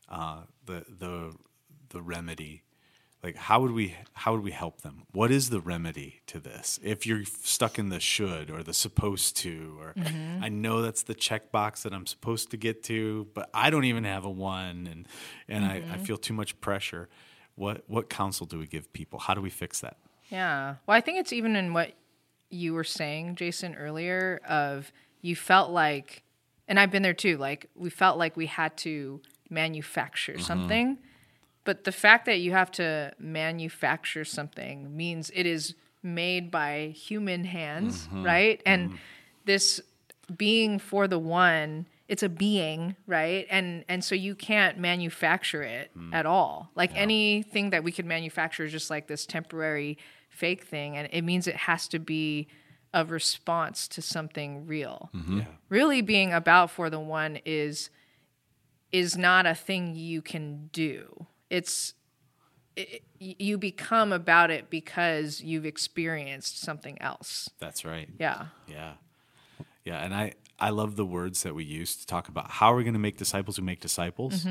uh, 0.09 0.43
the 0.67 0.85
the 0.89 1.35
the 1.91 2.03
remedy. 2.03 2.65
Like, 3.23 3.37
how 3.37 3.61
would 3.61 3.71
we 3.71 3.95
how 4.15 4.33
would 4.33 4.43
we 4.43 4.51
help 4.51 4.81
them? 4.81 5.05
What 5.13 5.31
is 5.31 5.51
the 5.51 5.61
remedy 5.61 6.23
to 6.27 6.41
this? 6.41 6.81
If 6.83 7.07
you're 7.07 7.25
stuck 7.25 7.79
in 7.79 7.89
the 7.89 8.01
should 8.01 8.51
or 8.51 8.65
the 8.65 8.75
supposed 8.75 9.37
to, 9.39 9.77
or 9.81 9.95
I 10.43 10.49
know 10.49 10.83
that's 10.83 11.03
the 11.03 11.15
checkbox 11.15 11.83
that 11.83 11.93
I'm 11.93 12.07
supposed 12.07 12.51
to 12.51 12.57
get 12.57 12.83
to, 12.85 13.29
but 13.33 13.49
I 13.55 13.71
don't 13.71 13.85
even 13.85 14.03
have 14.05 14.25
a 14.25 14.31
one, 14.31 14.89
and 14.91 15.07
and 15.47 15.65
I, 15.65 15.85
I 15.93 15.99
feel 15.99 16.17
too 16.17 16.35
much 16.35 16.61
pressure. 16.61 17.09
What 17.55 17.85
what 17.87 18.09
counsel 18.09 18.47
do 18.47 18.59
we 18.59 18.67
give 18.67 18.93
people? 18.93 19.19
How 19.19 19.35
do 19.35 19.41
we 19.41 19.51
fix 19.51 19.81
that? 19.81 19.97
Yeah. 20.31 20.77
Well, 20.87 20.97
I 20.97 21.01
think 21.01 21.19
it's 21.19 21.33
even 21.33 21.57
in 21.57 21.73
what 21.73 21.93
you 22.51 22.75
were 22.75 22.85
saying, 22.85 23.37
Jason, 23.37 23.75
earlier 23.75 24.41
of 24.49 24.93
you 25.21 25.37
felt 25.37 25.71
like, 25.71 26.23
and 26.69 26.79
I've 26.81 26.91
been 26.91 27.03
there 27.03 27.15
too, 27.15 27.37
like 27.37 27.69
we 27.75 27.91
felt 27.91 28.19
like 28.19 28.37
we 28.37 28.47
had 28.47 28.77
to 28.79 29.21
manufacture 29.51 30.35
mm-hmm. 30.35 30.43
something. 30.43 30.99
But 31.65 31.85
the 31.85 31.93
fact 31.93 32.27
that 32.27 32.41
you 32.41 32.53
have 32.53 32.71
to 32.73 33.13
manufacture 33.19 34.25
something 34.25 34.97
means 34.97 35.31
it 35.35 35.47
is 35.47 35.75
made 36.03 36.51
by 36.51 36.93
human 36.97 37.45
hands, 37.45 38.07
mm-hmm. 38.07 38.25
right? 38.25 38.61
And 38.67 38.89
mm-hmm. 38.89 38.97
this 39.45 39.81
being 40.37 40.79
for 40.79 41.07
the 41.07 41.19
one 41.19 41.87
it's 42.09 42.23
a 42.23 42.29
being 42.29 42.97
right? 43.07 43.47
And 43.51 43.85
and 43.89 44.05
so 44.05 44.15
you 44.15 44.35
can't 44.35 44.79
manufacture 44.79 45.63
it 45.63 45.91
hmm. 45.95 46.13
at 46.13 46.27
all. 46.27 46.71
Like 46.75 46.95
anything 46.95 47.71
that 47.71 47.85
we 47.85 47.93
could 47.93 48.07
manufacture 48.07 48.65
is 48.65 48.73
just 48.73 48.91
like 48.91 49.07
this 49.07 49.27
temporary 49.27 49.99
fake 50.29 50.65
thing 50.65 50.97
and 50.97 51.09
it 51.13 51.23
means 51.23 51.47
it 51.47 51.57
has 51.57 51.89
to 51.89 51.99
be 51.99 52.49
a 52.95 53.05
response 53.05 53.89
to 53.89 54.03
something 54.03 54.67
real. 54.67 55.11
Mm-hmm. 55.15 55.39
Yeah. 55.39 55.45
really 55.69 56.03
being 56.03 56.33
about 56.33 56.71
for 56.71 56.91
the 56.91 57.01
one 57.01 57.39
is 57.45 57.91
is 58.91 59.17
not 59.17 59.47
a 59.47 59.55
thing 59.55 59.95
you 59.95 60.21
can 60.21 60.69
do. 60.73 61.27
It's 61.49 61.95
it, 62.77 63.03
you 63.19 63.59
become 63.59 64.13
about 64.13 64.51
it 64.51 64.71
because 64.71 65.41
you've 65.41 65.67
experienced 65.67 66.61
something 66.61 67.01
else. 67.01 67.49
That's 67.59 67.85
right. 67.85 68.09
yeah. 68.19 68.47
Yeah. 68.67 68.95
Yeah. 69.85 69.99
And 70.05 70.15
I, 70.15 70.35
I 70.59 70.71
love 70.71 70.97
the 70.97 71.05
words 71.07 71.43
that 71.43 71.55
we 71.55 71.65
use 71.65 71.97
to 71.97 72.07
talk 72.07 72.29
about 72.29 72.51
how 72.51 72.73
we're 72.75 72.83
going 72.83 72.93
to 72.95 73.01
make 73.01 73.17
disciples 73.17 73.57
who 73.57 73.63
make 73.63 73.81
disciples. 73.81 74.47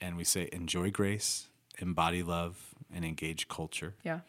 And 0.00 0.16
we 0.16 0.24
say, 0.24 0.48
enjoy 0.52 0.90
grace, 0.90 1.48
embody 1.78 2.22
love, 2.22 2.74
and 2.94 3.04
engage 3.04 3.48
culture. 3.48 3.94
yeah 4.02 4.20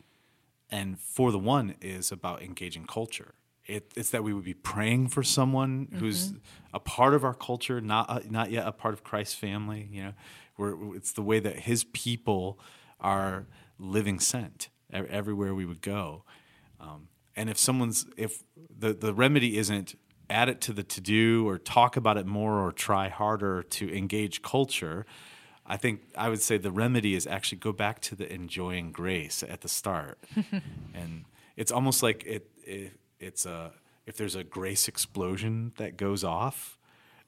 And 0.69 0.99
for 0.99 1.31
the 1.31 1.39
one 1.39 1.75
is 1.81 2.11
about 2.11 2.41
engaging 2.41 2.85
culture. 2.85 3.35
It, 3.65 3.91
it's 3.95 4.11
that 4.11 4.23
we 4.23 4.31
would 4.33 4.43
be 4.45 4.53
praying 4.53 5.07
for 5.09 5.23
someone 5.23 5.87
who's 5.99 6.33
a 6.73 6.79
part 6.79 7.13
of 7.15 7.23
our 7.23 7.33
culture, 7.33 7.81
not 7.81 8.09
uh, 8.09 8.19
not 8.29 8.51
yet 8.51 8.67
a 8.67 8.71
part 8.71 8.93
of 8.93 9.03
Christ's 9.03 9.33
family. 9.33 9.89
You 9.91 10.03
know, 10.03 10.13
we're, 10.57 10.95
it's 10.95 11.13
the 11.13 11.23
way 11.23 11.39
that 11.39 11.59
His 11.61 11.83
people 11.85 12.59
are 12.99 13.47
living 13.79 14.19
sent 14.19 14.69
everywhere 14.93 15.55
we 15.55 15.65
would 15.65 15.81
go. 15.81 16.23
Um, 16.79 17.07
and 17.35 17.49
if 17.49 17.57
someone's 17.57 18.05
if 18.17 18.43
the 18.77 18.93
the 18.93 19.13
remedy 19.13 19.57
isn't 19.57 19.95
add 20.29 20.49
it 20.49 20.59
to 20.61 20.73
the 20.73 20.83
to 20.83 21.01
do 21.01 21.47
or 21.47 21.57
talk 21.59 21.95
about 21.97 22.17
it 22.17 22.25
more 22.25 22.59
or 22.65 22.71
try 22.71 23.09
harder 23.09 23.61
to 23.61 23.95
engage 23.95 24.41
culture, 24.41 25.05
I 25.65 25.77
think 25.77 26.01
I 26.17 26.29
would 26.29 26.41
say 26.41 26.57
the 26.57 26.71
remedy 26.71 27.15
is 27.15 27.27
actually 27.27 27.59
go 27.59 27.71
back 27.71 27.99
to 28.01 28.15
the 28.15 28.31
enjoying 28.33 28.91
grace 28.91 29.43
at 29.47 29.61
the 29.61 29.69
start, 29.69 30.17
and 30.93 31.25
it's 31.55 31.71
almost 31.71 32.01
like 32.03 32.23
it, 32.25 32.49
it 32.63 32.93
it's 33.19 33.45
a 33.45 33.71
if 34.05 34.17
there's 34.17 34.35
a 34.35 34.43
grace 34.43 34.87
explosion 34.87 35.73
that 35.77 35.97
goes 35.97 36.23
off, 36.23 36.77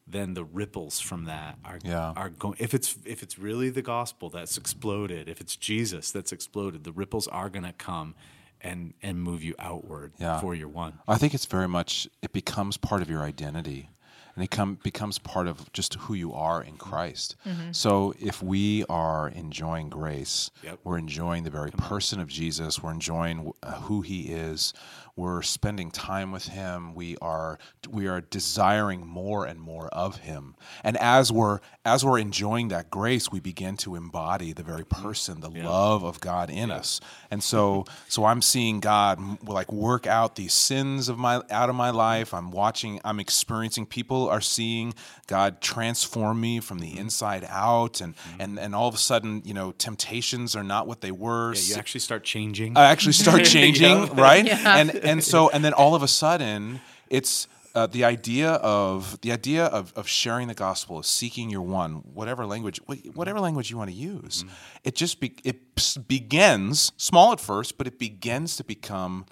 then 0.06 0.34
the 0.36 0.44
ripples 0.44 1.00
from 1.00 1.26
that 1.26 1.58
are 1.66 1.80
Yeah. 1.84 2.14
are 2.16 2.30
going. 2.30 2.56
If 2.60 2.74
it's 2.74 2.98
if 3.06 3.22
it's 3.24 3.38
really 3.40 3.70
the 3.70 3.82
gospel 3.82 4.30
that's 4.30 4.58
exploded, 4.58 5.28
if 5.28 5.42
it's 5.42 5.56
Jesus 5.56 6.12
that's 6.12 6.32
exploded, 6.32 6.84
the 6.84 6.92
ripples 6.92 7.28
are 7.28 7.50
going 7.50 7.66
to 7.66 7.74
come 7.74 8.16
and 8.62 8.94
and 9.02 9.22
move 9.22 9.44
you 9.44 9.56
outward 9.60 10.14
Yeah. 10.18 10.40
for 10.40 10.56
your 10.56 10.68
one. 10.70 11.00
I 11.08 11.18
think 11.18 11.34
it's 11.34 11.46
very 11.46 11.68
much 11.68 12.08
it 12.22 12.32
becomes 12.34 12.78
part 12.78 13.02
of 13.02 13.10
your 13.10 13.22
identity, 13.22 13.90
and 14.38 14.44
it 14.44 14.52
come, 14.52 14.76
becomes 14.84 15.18
part 15.18 15.48
of 15.48 15.74
just 15.74 15.96
who 15.96 16.14
you 16.14 16.32
are 16.32 16.62
in 16.62 16.74
mm-hmm. 16.74 16.90
Christ. 16.90 17.36
Mm-hmm. 17.44 17.72
So 17.72 18.14
if 18.20 18.44
we 18.44 18.86
are 18.88 19.30
enjoying 19.30 19.90
grace, 19.90 20.52
Yep. 20.64 20.80
we're 20.84 21.00
enjoying 21.00 21.44
the 21.44 21.50
very 21.50 21.72
person 21.72 22.20
of 22.20 22.28
Jesus. 22.28 22.84
We're 22.84 22.92
enjoying 22.92 23.52
uh, 23.64 23.82
who 23.82 24.02
He 24.02 24.28
is. 24.28 24.76
We're 25.16 25.42
spending 25.42 25.90
time 25.90 26.32
with 26.32 26.50
Him. 26.50 26.94
We 26.94 27.18
are 27.24 27.58
we 27.90 28.06
are 28.08 28.22
desiring 28.22 29.08
more 29.08 29.46
and 29.46 29.60
more 29.60 29.88
of 29.88 30.18
Him. 30.18 30.56
And 30.84 30.96
as 30.98 31.32
we're 31.32 31.60
as 31.84 32.06
we're 32.06 32.20
enjoying 32.20 32.68
that 32.68 32.92
grace, 32.92 33.32
we 33.32 33.40
begin 33.40 33.78
to 33.78 33.96
embody 33.96 34.54
the 34.54 34.62
very 34.62 34.84
mm-hmm. 34.84 35.04
person, 35.08 35.42
the 35.42 35.50
love 35.50 36.04
of 36.04 36.20
God 36.20 36.52
in 36.52 36.70
us. 36.70 37.02
And 37.32 37.44
so 37.44 37.86
so 38.08 38.26
I'm 38.26 38.44
seeing 38.44 38.80
God 38.80 39.42
like 39.48 39.72
work 39.72 40.06
out 40.06 40.36
these 40.36 40.54
sins 40.54 41.10
of 41.10 41.18
my 41.18 41.42
out 41.50 41.70
of 41.70 41.76
my 41.76 41.90
life. 41.90 42.32
I'm 42.32 42.52
watching. 42.52 43.02
I'm 43.04 43.20
experiencing. 43.20 43.88
People 43.88 44.27
are 44.30 44.42
seeing 44.42 44.94
God 45.28 45.62
transform 45.62 46.40
me 46.40 46.60
from 46.60 46.80
the 46.80 46.92
mm-hmm. 46.92 47.00
inside 47.00 47.46
out, 47.50 48.02
and 48.02 48.16
mm-hmm. 48.16 48.42
and 48.42 48.60
and 48.60 48.76
all 48.76 48.88
of 48.88 48.96
a 48.96 49.00
sudden, 49.00 49.42
you 49.46 49.54
know, 49.54 49.72
temptations 49.72 50.56
are 50.56 50.64
not 50.64 50.88
what 50.88 51.02
they 51.02 51.12
were. 51.12 51.54
Yeah, 51.54 51.60
you 51.60 51.74
Si- 51.74 51.80
actually 51.80 52.02
start 52.02 52.24
changing. 52.24 52.78
I 52.78 52.86
actually 52.86 53.14
start 53.14 53.44
changing, 53.58 53.98
Yeah. 54.08 54.22
right? 54.22 54.48
And 54.48 54.96
and 54.96 55.24
so 55.24 55.50
and 55.50 55.64
then 55.64 55.74
all 55.74 55.96
of 55.96 56.04
a 56.04 56.08
sudden, 56.22 56.82
it's 57.10 57.48
uh, 57.78 57.86
the 57.86 58.04
idea 58.04 58.54
of 58.54 59.22
the 59.22 59.32
idea 59.32 59.66
of, 59.66 59.94
of 59.96 60.08
sharing 60.08 60.48
the 60.48 60.56
gospel, 60.56 60.98
of 60.98 61.06
seeking 61.06 61.52
your 61.52 61.62
one, 61.62 61.98
whatever 62.14 62.44
language, 62.44 62.80
whatever 63.14 63.40
language 63.40 63.70
you 63.70 63.78
want 63.78 63.92
to 63.92 63.96
use. 63.96 64.44
Mm-hmm. 64.44 64.54
It 64.84 64.96
just 64.96 65.20
be, 65.20 65.36
it 65.44 66.08
begins 66.08 66.92
small 66.98 67.34
at 67.34 67.40
first, 67.40 67.78
but 67.78 67.86
it 67.86 68.00
begins 68.00 68.56
to 68.58 68.64
become. 68.64 69.28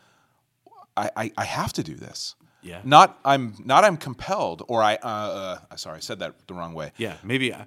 I, 0.95 1.09
I, 1.17 1.31
I 1.39 1.43
have 1.45 1.73
to 1.73 1.83
do 1.83 1.95
this. 1.95 2.35
Yeah. 2.65 2.81
Not 2.83 3.19
I'm 3.23 3.53
not 3.63 3.83
I'm 3.85 3.97
compelled 3.97 4.63
or 4.67 4.81
I 4.81 4.95
uh, 4.95 5.59
uh 5.71 5.75
sorry 5.75 5.97
I 5.97 6.01
said 6.01 6.19
that 6.19 6.33
the 6.47 6.53
wrong 6.53 6.73
way. 6.73 6.91
Yeah, 6.97 7.15
maybe 7.23 7.53
I, 7.53 7.65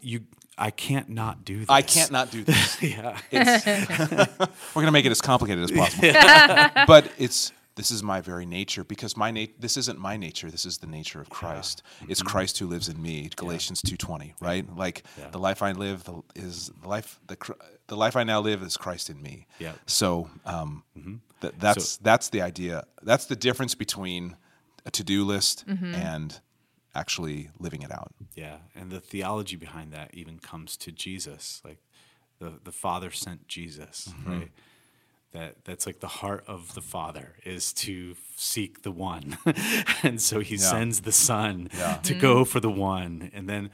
you. 0.00 0.20
I 0.60 0.70
can't 0.72 1.08
not 1.08 1.44
do 1.44 1.58
this. 1.60 1.70
I 1.70 1.82
can't 1.82 2.10
not 2.10 2.30
do 2.32 2.42
this. 2.44 2.82
Yeah, 2.82 3.16
We're 4.74 4.82
gonna 4.82 4.90
make 4.92 5.06
it 5.06 5.12
as 5.12 5.20
complicated 5.20 5.64
as 5.64 5.70
possible. 5.70 6.10
but 6.86 7.10
it's 7.18 7.52
this 7.76 7.92
is 7.92 8.02
my 8.02 8.20
very 8.20 8.44
nature 8.44 8.82
because 8.82 9.16
my 9.16 9.30
na- 9.30 9.46
this 9.60 9.76
isn't 9.76 10.00
my 10.00 10.16
nature. 10.16 10.50
This 10.50 10.66
is 10.66 10.78
the 10.78 10.88
nature 10.88 11.20
of 11.20 11.30
Christ. 11.30 11.82
It's 12.08 12.20
Mm-hmm. 12.20 12.28
Christ 12.28 12.58
who 12.58 12.66
lives 12.66 12.88
in 12.88 13.00
me. 13.00 13.30
Galatians 13.36 13.80
two 13.82 13.96
twenty. 13.96 14.34
Right. 14.40 14.66
Like 14.76 15.04
the 15.30 15.38
life 15.38 15.62
I 15.62 15.72
live 15.72 16.02
the, 16.04 16.22
is 16.34 16.72
the 16.82 16.88
life 16.88 17.20
the 17.28 17.36
the 17.86 17.96
life 17.96 18.16
I 18.16 18.24
now 18.24 18.40
live 18.40 18.60
is 18.62 18.76
Christ 18.76 19.10
in 19.10 19.22
me. 19.22 19.46
Yeah. 19.60 19.72
So 19.86 20.28
um, 20.44 20.82
th- 21.40 21.54
that's 21.58 21.96
that's 21.98 22.28
the 22.30 22.42
idea. 22.42 22.84
That's 23.02 23.26
the 23.26 23.36
difference 23.36 23.74
between 23.74 24.36
a 24.86 24.90
to 24.90 25.04
do 25.04 25.24
list 25.24 25.66
mm-hmm. 25.66 25.94
and 25.94 26.40
actually 26.94 27.50
living 27.58 27.82
it 27.82 27.92
out. 27.92 28.12
yeah, 28.34 28.56
and 28.74 28.90
the 28.90 29.00
theology 29.00 29.56
behind 29.56 29.92
that 29.92 30.10
even 30.14 30.38
comes 30.38 30.76
to 30.78 30.92
Jesus. 30.92 31.60
Like 31.64 31.78
the 32.38 32.54
the 32.64 32.72
Father 32.72 33.10
sent 33.10 33.48
Jesus, 33.48 34.08
Mm-hmm. 34.08 34.30
right? 34.32 34.50
That 35.32 35.64
that's 35.64 35.86
like 35.86 36.00
the 36.00 36.08
heart 36.08 36.42
of 36.46 36.74
the 36.74 36.80
Father 36.80 37.34
is 37.44 37.72
to 37.74 38.16
seek 38.36 38.82
the 38.82 38.90
one, 38.90 39.36
and 40.02 40.20
so 40.22 40.40
He 40.40 40.56
sends 40.56 41.00
the 41.02 41.12
Son 41.12 41.68
Yeah. 41.76 41.96
to 42.02 42.12
mm-hmm. 42.14 42.20
go 42.20 42.44
for 42.44 42.60
the 42.60 42.70
one, 42.70 43.30
and 43.34 43.48
then. 43.48 43.70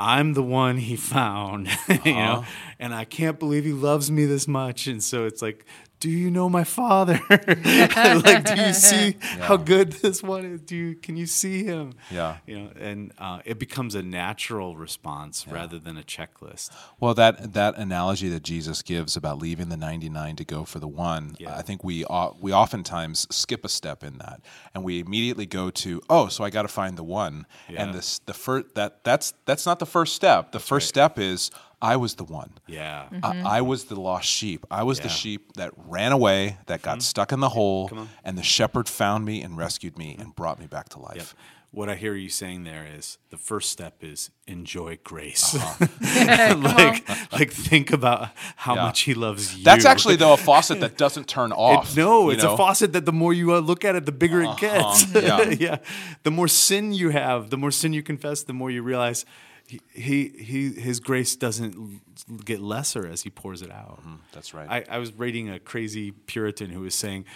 I'm 0.00 0.34
the 0.34 0.44
one 0.44 0.76
he 0.76 0.94
found, 0.94 1.66
you 2.04 2.12
know, 2.12 2.20
uh-huh. 2.34 2.50
and 2.78 2.94
I 2.94 3.04
can't 3.04 3.36
believe 3.36 3.64
he 3.64 3.72
loves 3.72 4.12
me 4.12 4.26
this 4.26 4.46
much. 4.46 4.86
And 4.86 5.02
so 5.02 5.24
it's 5.24 5.42
like, 5.42 5.66
do 6.00 6.08
you 6.10 6.30
know 6.30 6.48
my 6.48 6.64
father? 6.64 7.20
like, 7.30 8.44
do 8.44 8.54
you 8.62 8.72
see 8.72 9.16
how 9.20 9.56
good 9.56 9.92
this 9.92 10.22
one 10.22 10.44
is? 10.44 10.60
Do 10.60 10.76
you 10.76 10.94
can 10.94 11.16
you 11.16 11.26
see 11.26 11.64
him? 11.64 11.94
Yeah. 12.10 12.36
you 12.46 12.58
know, 12.58 12.70
and 12.78 13.12
uh, 13.18 13.40
it 13.44 13.58
becomes 13.58 13.94
a 13.94 14.02
natural 14.02 14.76
response 14.76 15.46
rather 15.48 15.78
than 15.78 15.96
a 15.96 16.02
checklist. 16.02 16.70
Well, 17.00 17.14
that 17.14 17.52
that 17.54 17.76
analogy 17.76 18.28
that 18.28 18.42
Jesus 18.42 18.82
gives 18.82 19.16
about 19.16 19.38
leaving 19.38 19.68
the 19.68 19.76
99 19.76 20.36
to 20.36 20.44
go 20.44 20.64
for 20.64 20.78
the 20.78 20.88
one, 20.88 21.34
Yeah. 21.38 21.56
I 21.56 21.62
think 21.62 21.82
we 21.82 22.04
o- 22.04 22.36
we 22.40 22.52
oftentimes 22.52 23.26
skip 23.30 23.64
a 23.64 23.68
step 23.68 24.04
in 24.04 24.18
that, 24.18 24.40
and 24.74 24.84
we 24.84 25.00
immediately 25.00 25.46
go 25.46 25.70
to, 25.70 26.00
oh, 26.08 26.28
so 26.28 26.44
I 26.44 26.50
got 26.50 26.62
to 26.62 26.68
find 26.68 26.96
the 26.96 27.04
one, 27.04 27.46
Yeah. 27.68 27.82
and 27.82 27.94
this 27.94 28.20
the 28.20 28.34
first 28.34 28.74
that 28.74 29.02
that's 29.04 29.34
that's 29.46 29.66
not 29.66 29.78
the 29.78 29.86
first 29.86 30.14
step. 30.14 30.52
The 30.52 30.60
first 30.60 30.88
step 30.88 31.18
is 31.18 31.50
I 31.80 31.96
was 31.96 32.14
the 32.16 32.24
one. 32.24 32.52
Yeah, 32.66 33.08
I, 33.22 33.58
I 33.58 33.60
was 33.60 33.84
the 33.84 34.00
lost 34.00 34.28
sheep. 34.28 34.66
I 34.70 34.82
was 34.82 34.98
the 34.98 35.04
Yeah. 35.04 35.08
Mm-hmm. 35.10 35.16
sheep 35.16 35.52
that 35.54 35.72
ran 35.76 36.12
away, 36.12 36.58
that 36.66 36.82
got 36.82 37.02
stuck 37.02 37.30
in 37.32 37.40
the 37.40 37.50
hole, 37.50 37.90
and 38.24 38.36
the 38.36 38.42
shepherd 38.42 38.88
found 38.88 39.24
me 39.24 39.42
and 39.42 39.56
rescued 39.56 39.96
me 39.96 40.16
and 40.18 40.34
brought 40.34 40.58
me 40.58 40.66
back 40.66 40.88
to 40.90 40.98
life. 40.98 41.16
Yep. 41.16 41.26
What 41.70 41.90
I 41.90 41.96
hear 41.96 42.14
you 42.14 42.30
saying 42.30 42.64
there 42.64 42.86
is 42.96 43.18
the 43.28 43.36
first 43.36 43.70
step 43.70 44.02
is 44.02 44.30
enjoy 44.46 44.98
grace. 45.04 45.54
Uh-huh. 45.54 46.56
like, 46.56 47.06
like 47.30 47.50
think 47.52 47.92
about 47.92 48.30
how 48.56 48.74
Yeah. 48.74 48.84
much 48.84 49.00
he 49.02 49.12
loves 49.12 49.54
you. 49.54 49.64
That's 49.64 49.84
actually 49.84 50.16
though 50.16 50.32
a 50.32 50.38
faucet 50.38 50.80
that 50.80 50.96
doesn't 50.96 51.28
turn 51.28 51.52
off. 51.68 51.92
It- 51.92 51.96
no, 52.00 52.30
it's 52.30 52.42
know? 52.42 52.54
Uh-huh. 52.54 52.54
a 52.54 52.56
faucet 52.56 52.94
that 52.94 53.04
the 53.04 53.12
more 53.12 53.34
you 53.34 53.52
uh, 53.54 53.58
look 53.60 53.84
at 53.84 53.94
it, 53.96 54.06
the 54.06 54.12
bigger 54.12 54.40
it 54.42 54.56
gets. 54.56 55.12
yeah. 55.14 55.42
yeah. 55.50 55.76
The 56.22 56.30
more 56.30 56.48
sin 56.48 56.94
you 56.94 57.10
have, 57.10 57.50
the 57.50 57.58
more 57.58 57.70
sin 57.70 57.92
you 57.92 58.02
confess, 58.02 58.42
the 58.42 58.54
more 58.54 58.70
you 58.70 58.82
realize 58.82 59.26
he, 59.68 59.80
he, 59.92 60.28
he 60.28 60.72
his 60.72 60.98
grace 60.98 61.36
doesn't 61.36 62.00
get 62.44 62.60
lesser 62.60 63.06
as 63.06 63.22
he 63.22 63.30
pours 63.30 63.62
it 63.62 63.70
out. 63.70 64.00
Mm-hmm. 64.00 64.14
That's 64.32 64.54
right. 64.54 64.68
I, 64.68 64.96
I 64.96 64.98
was 64.98 65.12
reading 65.12 65.50
a 65.50 65.58
crazy 65.58 66.10
Puritan 66.10 66.70
who 66.70 66.80
was 66.80 66.94
saying, 66.94 67.26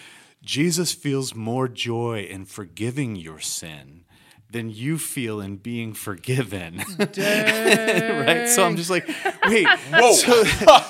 Jesus 0.43 0.93
feels 0.93 1.35
more 1.35 1.69
joy 1.69 2.27
in 2.29 2.47
forgiving 2.47 3.17
your 3.17 3.39
sin 3.39 4.05
than 4.51 4.71
you 4.71 4.99
feel 4.99 5.41
in 5.41 5.57
being 5.57 5.93
forgiven. 5.93 6.83
right? 6.99 8.49
So 8.49 8.65
I'm 8.65 8.77
just 8.77 8.91
like, 8.91 9.09
wait, 9.47 9.67
Whoa. 9.91 10.13
So, 10.13 10.45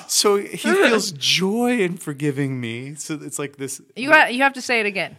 so 0.09 0.37
he 0.37 0.57
feels 0.59 1.13
joy 1.13 1.79
in 1.79 1.97
forgiving 1.97 2.61
me. 2.61 2.95
So 2.95 3.19
it's 3.21 3.39
like 3.39 3.57
this. 3.57 3.81
You 3.97 4.11
ha- 4.11 4.27
you 4.27 4.43
have 4.43 4.55
to 4.55 4.63
say 4.63 4.81
it 4.81 4.87
again. 4.87 5.17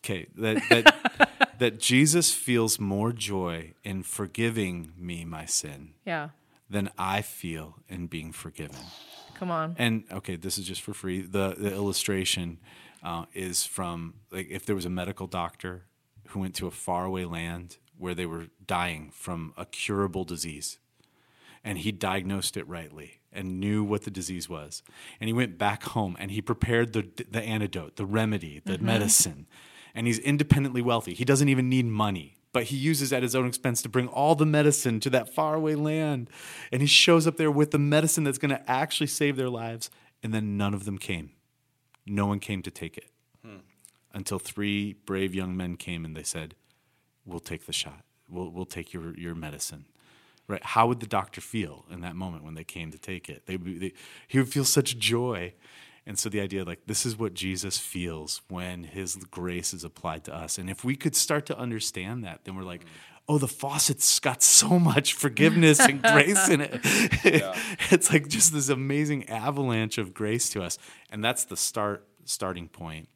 Okay, 0.00 0.26
that 0.36 0.62
that 0.68 1.30
that 1.58 1.78
Jesus 1.80 2.32
feels 2.32 2.78
more 2.80 3.12
joy 3.12 3.72
in 3.82 4.02
forgiving 4.02 4.92
me 4.96 5.24
my 5.24 5.44
sin 5.46 5.94
Yeah. 6.06 6.30
than 6.70 6.90
I 6.98 7.22
feel 7.22 7.76
in 7.88 8.06
being 8.06 8.32
forgiven. 8.32 8.76
Come 9.34 9.50
on. 9.50 9.74
And 9.78 10.04
okay, 10.10 10.36
this 10.36 10.58
is 10.58 10.66
just 10.66 10.80
for 10.82 10.94
free. 10.94 11.20
The 11.22 11.54
the 11.58 11.72
illustration 11.72 12.58
uh, 13.02 13.26
is 13.34 13.64
from 13.66 14.14
like 14.30 14.48
if 14.50 14.64
there 14.64 14.76
was 14.76 14.84
a 14.86 14.90
medical 14.90 15.26
doctor 15.26 15.84
who 16.28 16.40
went 16.40 16.54
to 16.56 16.66
a 16.66 16.70
faraway 16.70 17.24
land 17.24 17.76
where 17.98 18.14
they 18.14 18.26
were 18.26 18.46
dying 18.66 19.10
from 19.12 19.52
a 19.56 19.64
curable 19.66 20.24
disease, 20.24 20.78
and 21.62 21.78
he 21.78 21.92
diagnosed 21.92 22.56
it 22.56 22.66
rightly 22.68 23.20
and 23.32 23.58
knew 23.60 23.82
what 23.84 24.02
the 24.02 24.10
disease 24.10 24.48
was, 24.48 24.82
and 25.20 25.28
he 25.28 25.32
went 25.32 25.58
back 25.58 25.82
home 25.82 26.16
and 26.20 26.30
he 26.30 26.40
prepared 26.40 26.92
the 26.92 27.08
the 27.30 27.42
antidote, 27.42 27.96
the 27.96 28.06
remedy, 28.06 28.60
the 28.64 28.78
medicine, 28.78 29.46
and 29.94 30.06
he's 30.06 30.18
independently 30.18 30.82
wealthy. 30.82 31.14
He 31.14 31.24
doesn't 31.24 31.48
even 31.48 31.68
need 31.68 31.86
money. 31.86 32.36
But 32.52 32.64
he 32.64 32.76
uses 32.76 33.12
at 33.12 33.24
his 33.24 33.34
own 33.34 33.46
expense 33.46 33.82
to 33.82 33.88
bring 33.88 34.06
all 34.06 34.36
the 34.36 34.46
medicine 34.46 35.00
to 35.00 35.10
that 35.10 35.34
faraway 35.34 35.74
land. 35.74 36.30
And 36.70 36.80
he 36.80 36.86
shows 36.86 37.26
up 37.26 37.36
there 37.36 37.50
with 37.50 37.72
the 37.72 37.80
medicine 37.80 38.22
that's 38.22 38.38
going 38.38 38.50
to 38.50 38.70
actually 38.70 39.08
save 39.08 39.36
their 39.36 39.50
lives. 39.50 39.90
And 40.22 40.32
then 40.32 40.56
none 40.56 40.72
of 40.72 40.84
them 40.84 40.96
came. 40.96 41.32
No 42.06 42.26
one 42.26 42.38
came 42.38 42.62
to 42.62 42.70
take 42.70 42.96
it 42.96 43.10
hmm. 43.44 43.58
until 44.12 44.38
three 44.38 44.92
brave 44.92 45.34
young 45.34 45.56
men 45.56 45.76
came 45.76 46.04
and 46.04 46.16
they 46.16 46.22
said, 46.22 46.54
We'll 47.26 47.40
take 47.40 47.66
the 47.66 47.72
shot. 47.72 48.04
We'll, 48.28 48.50
we'll 48.50 48.66
take 48.66 48.92
your, 48.92 49.18
your 49.18 49.34
medicine. 49.34 49.86
Right? 50.46 50.62
How 50.62 50.86
would 50.86 51.00
the 51.00 51.06
doctor 51.06 51.40
feel 51.40 51.86
in 51.90 52.02
that 52.02 52.14
moment 52.14 52.44
when 52.44 52.54
they 52.54 52.64
came 52.64 52.90
to 52.90 52.98
take 52.98 53.28
it? 53.28 53.46
They, 53.46 53.56
they, 53.56 53.94
he 54.28 54.38
would 54.38 54.48
feel 54.48 54.64
such 54.64 54.98
joy. 54.98 55.54
And 56.06 56.18
so 56.18 56.28
the 56.28 56.40
idea, 56.40 56.64
like, 56.64 56.86
this 56.86 57.06
is 57.06 57.18
what 57.18 57.32
Jesus 57.34 57.78
feels 57.78 58.42
when 58.48 58.84
his 58.84 59.16
grace 59.16 59.72
is 59.72 59.84
applied 59.84 60.24
to 60.24 60.34
us. 60.34 60.58
And 60.58 60.68
if 60.68 60.84
we 60.84 60.96
could 60.96 61.16
start 61.16 61.46
to 61.46 61.58
understand 61.58 62.24
that, 62.24 62.44
then 62.44 62.56
we're 62.56 62.62
like, 62.62 62.80
mm-hmm. 62.80 63.24
oh, 63.28 63.38
the 63.38 63.48
faucet's 63.48 64.20
got 64.20 64.42
so 64.42 64.78
much 64.78 65.14
forgiveness 65.14 65.80
and 65.80 66.02
grace 66.12 66.48
in 66.48 66.60
it. 66.60 66.80
it's 67.90 68.12
like 68.12 68.28
just 68.28 68.52
this 68.52 68.68
amazing 68.68 69.28
avalanche 69.30 69.96
of 69.96 70.12
grace 70.12 70.50
to 70.50 70.62
us. 70.62 70.76
And 71.10 71.24
that's 71.24 71.44
the 71.44 71.56
start 71.56 72.06
starting 72.26 72.68
point 72.68 73.08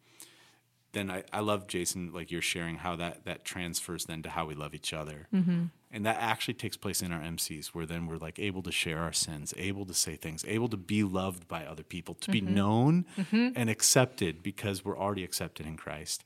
then 0.93 1.11
I, 1.11 1.25
I 1.33 1.41
love 1.41 1.67
Jason 1.67 2.13
like 2.13 2.31
you're 2.31 2.43
sharing 2.43 2.77
how 2.77 2.97
that 2.97 3.25
that 3.25 3.45
transfers 3.45 4.07
then 4.07 4.23
to 4.23 4.31
how 4.31 4.47
we 4.47 4.55
love 4.55 4.75
each 4.75 4.93
other, 4.93 5.29
mm-hmm. 5.35 5.65
and 5.91 6.07
that 6.07 6.17
actually 6.19 6.55
takes 6.55 6.77
place 6.77 7.03
in 7.03 7.13
our 7.13 7.21
MCs 7.21 7.69
where 7.69 7.87
then 7.87 8.07
we're 8.07 8.17
like 8.17 8.39
able 8.39 8.63
to 8.63 8.73
share 8.73 8.99
our 8.99 9.13
sins, 9.13 9.53
able 9.57 9.85
to 9.87 9.95
say 9.95 10.17
things, 10.17 10.45
able 10.49 10.69
to 10.69 10.77
be 10.77 11.03
loved 11.03 11.47
by 11.47 11.65
other 11.65 11.83
people, 11.83 12.15
to 12.15 12.31
be 12.31 12.41
mm-hmm. 12.41 12.55
known 12.55 13.07
mm-hmm. 13.19 13.51
and 13.55 13.69
accepted 13.69 14.43
because 14.43 14.85
we're 14.85 14.99
already 14.99 15.25
accepted 15.25 15.67
in 15.67 15.77
Christ, 15.77 16.25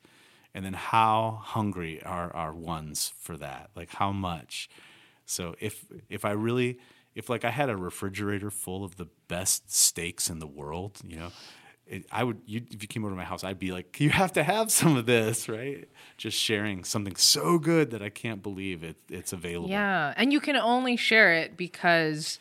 and 0.55 0.65
then 0.65 0.75
how 0.75 1.41
hungry 1.43 2.03
are 2.03 2.35
our 2.35 2.55
ones 2.55 3.13
for 3.19 3.37
that, 3.37 3.71
like 3.75 3.91
how 3.95 4.13
much. 4.13 4.69
So 5.27 5.57
if 5.61 5.85
if 6.09 6.25
I 6.25 6.33
really 6.33 6.79
if 7.15 7.29
like 7.29 7.45
I 7.45 7.51
had 7.51 7.69
a 7.69 7.77
refrigerator 7.77 8.51
full 8.51 8.85
of 8.85 8.97
the 8.97 9.09
best 9.29 9.75
steaks 9.75 10.31
in 10.31 10.39
the 10.39 10.47
world, 10.47 11.01
you 11.05 11.17
know, 11.17 11.33
it, 11.93 12.07
I 12.11 12.25
would 12.25 12.41
you, 12.47 12.63
if 12.71 12.83
you 12.83 12.89
came 12.89 13.05
over 13.05 13.13
to 13.13 13.17
my 13.17 13.25
house, 13.25 13.45
I'd 13.45 13.59
be 13.59 13.71
like, 13.71 14.01
you 14.01 14.11
have 14.11 14.33
to 14.33 14.43
have 14.43 14.73
some 14.73 14.97
of 14.97 15.07
this, 15.07 15.49
right? 15.49 15.89
Just 16.17 16.39
sharing 16.39 16.85
something 16.85 17.17
so 17.17 17.59
good 17.59 17.91
that 17.91 18.03
I 18.03 18.09
can't 18.09 18.43
believe 18.43 18.83
it 18.83 18.97
it's 19.09 19.33
available. 19.33 19.69
Yeah, 19.71 20.15
and 20.17 20.33
you 20.33 20.41
can 20.41 20.57
only 20.57 20.97
share 20.97 21.35
it 21.35 21.57
because 21.57 22.39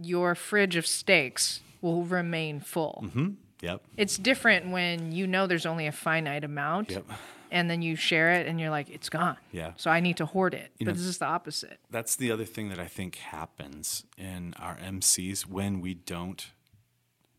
your 0.00 0.34
fridge 0.34 0.76
of 0.76 0.86
steaks 0.86 1.60
will 1.80 2.02
remain 2.04 2.60
full. 2.60 3.02
Mm-hmm, 3.06 3.28
yep. 3.60 3.82
It's 3.96 4.16
different 4.16 4.70
when 4.70 5.12
you 5.12 5.26
know 5.26 5.46
there's 5.46 5.66
only 5.66 5.86
a 5.86 5.92
finite 5.92 6.44
amount, 6.44 6.90
Yep. 6.90 7.04
and 7.50 7.68
then 7.70 7.82
you 7.82 7.94
share 7.96 8.32
it, 8.32 8.46
and 8.46 8.58
you're 8.60 8.70
like, 8.70 8.88
it's 8.90 9.08
gone. 9.08 9.36
Yeah. 9.52 9.72
So 9.76 9.90
I 9.90 10.00
need 10.00 10.16
to 10.18 10.26
hoard 10.26 10.54
it. 10.54 10.70
but 10.78 10.86
know- 10.88 10.92
this 10.94 11.02
is 11.02 11.18
the 11.18 11.26
opposite. 11.26 11.78
That's 11.90 12.16
the 12.16 12.30
other 12.32 12.44
thing 12.44 12.68
that 12.70 12.78
I 12.78 12.86
think 12.86 13.16
happens 13.16 14.04
in 14.18 14.54
our 14.58 14.76
MCs 14.76 15.42
when 15.46 15.80
we 15.80 15.94
don't 15.94 16.50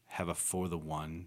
have 0.08 0.30
a 0.30 0.36
for 0.36 0.68
the 0.68 0.78
one 0.78 1.26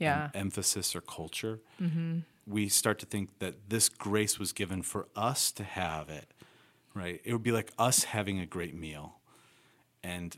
Yeah. 0.00 0.30
emphasis 0.34 0.96
or 0.96 1.00
culture, 1.00 1.60
mm-hmm. 1.80 2.20
we 2.46 2.68
start 2.68 2.98
to 3.00 3.06
think 3.06 3.38
that 3.38 3.68
this 3.68 3.88
grace 3.88 4.38
was 4.38 4.52
given 4.52 4.82
for 4.82 5.06
us 5.14 5.52
to 5.52 5.62
have 5.62 6.08
it, 6.08 6.32
right? 6.94 7.20
It 7.24 7.32
would 7.32 7.42
be 7.42 7.52
like 7.52 7.72
us 7.78 8.04
having 8.04 8.40
a 8.40 8.46
great 8.46 8.74
meal. 8.74 9.16
And 10.02 10.36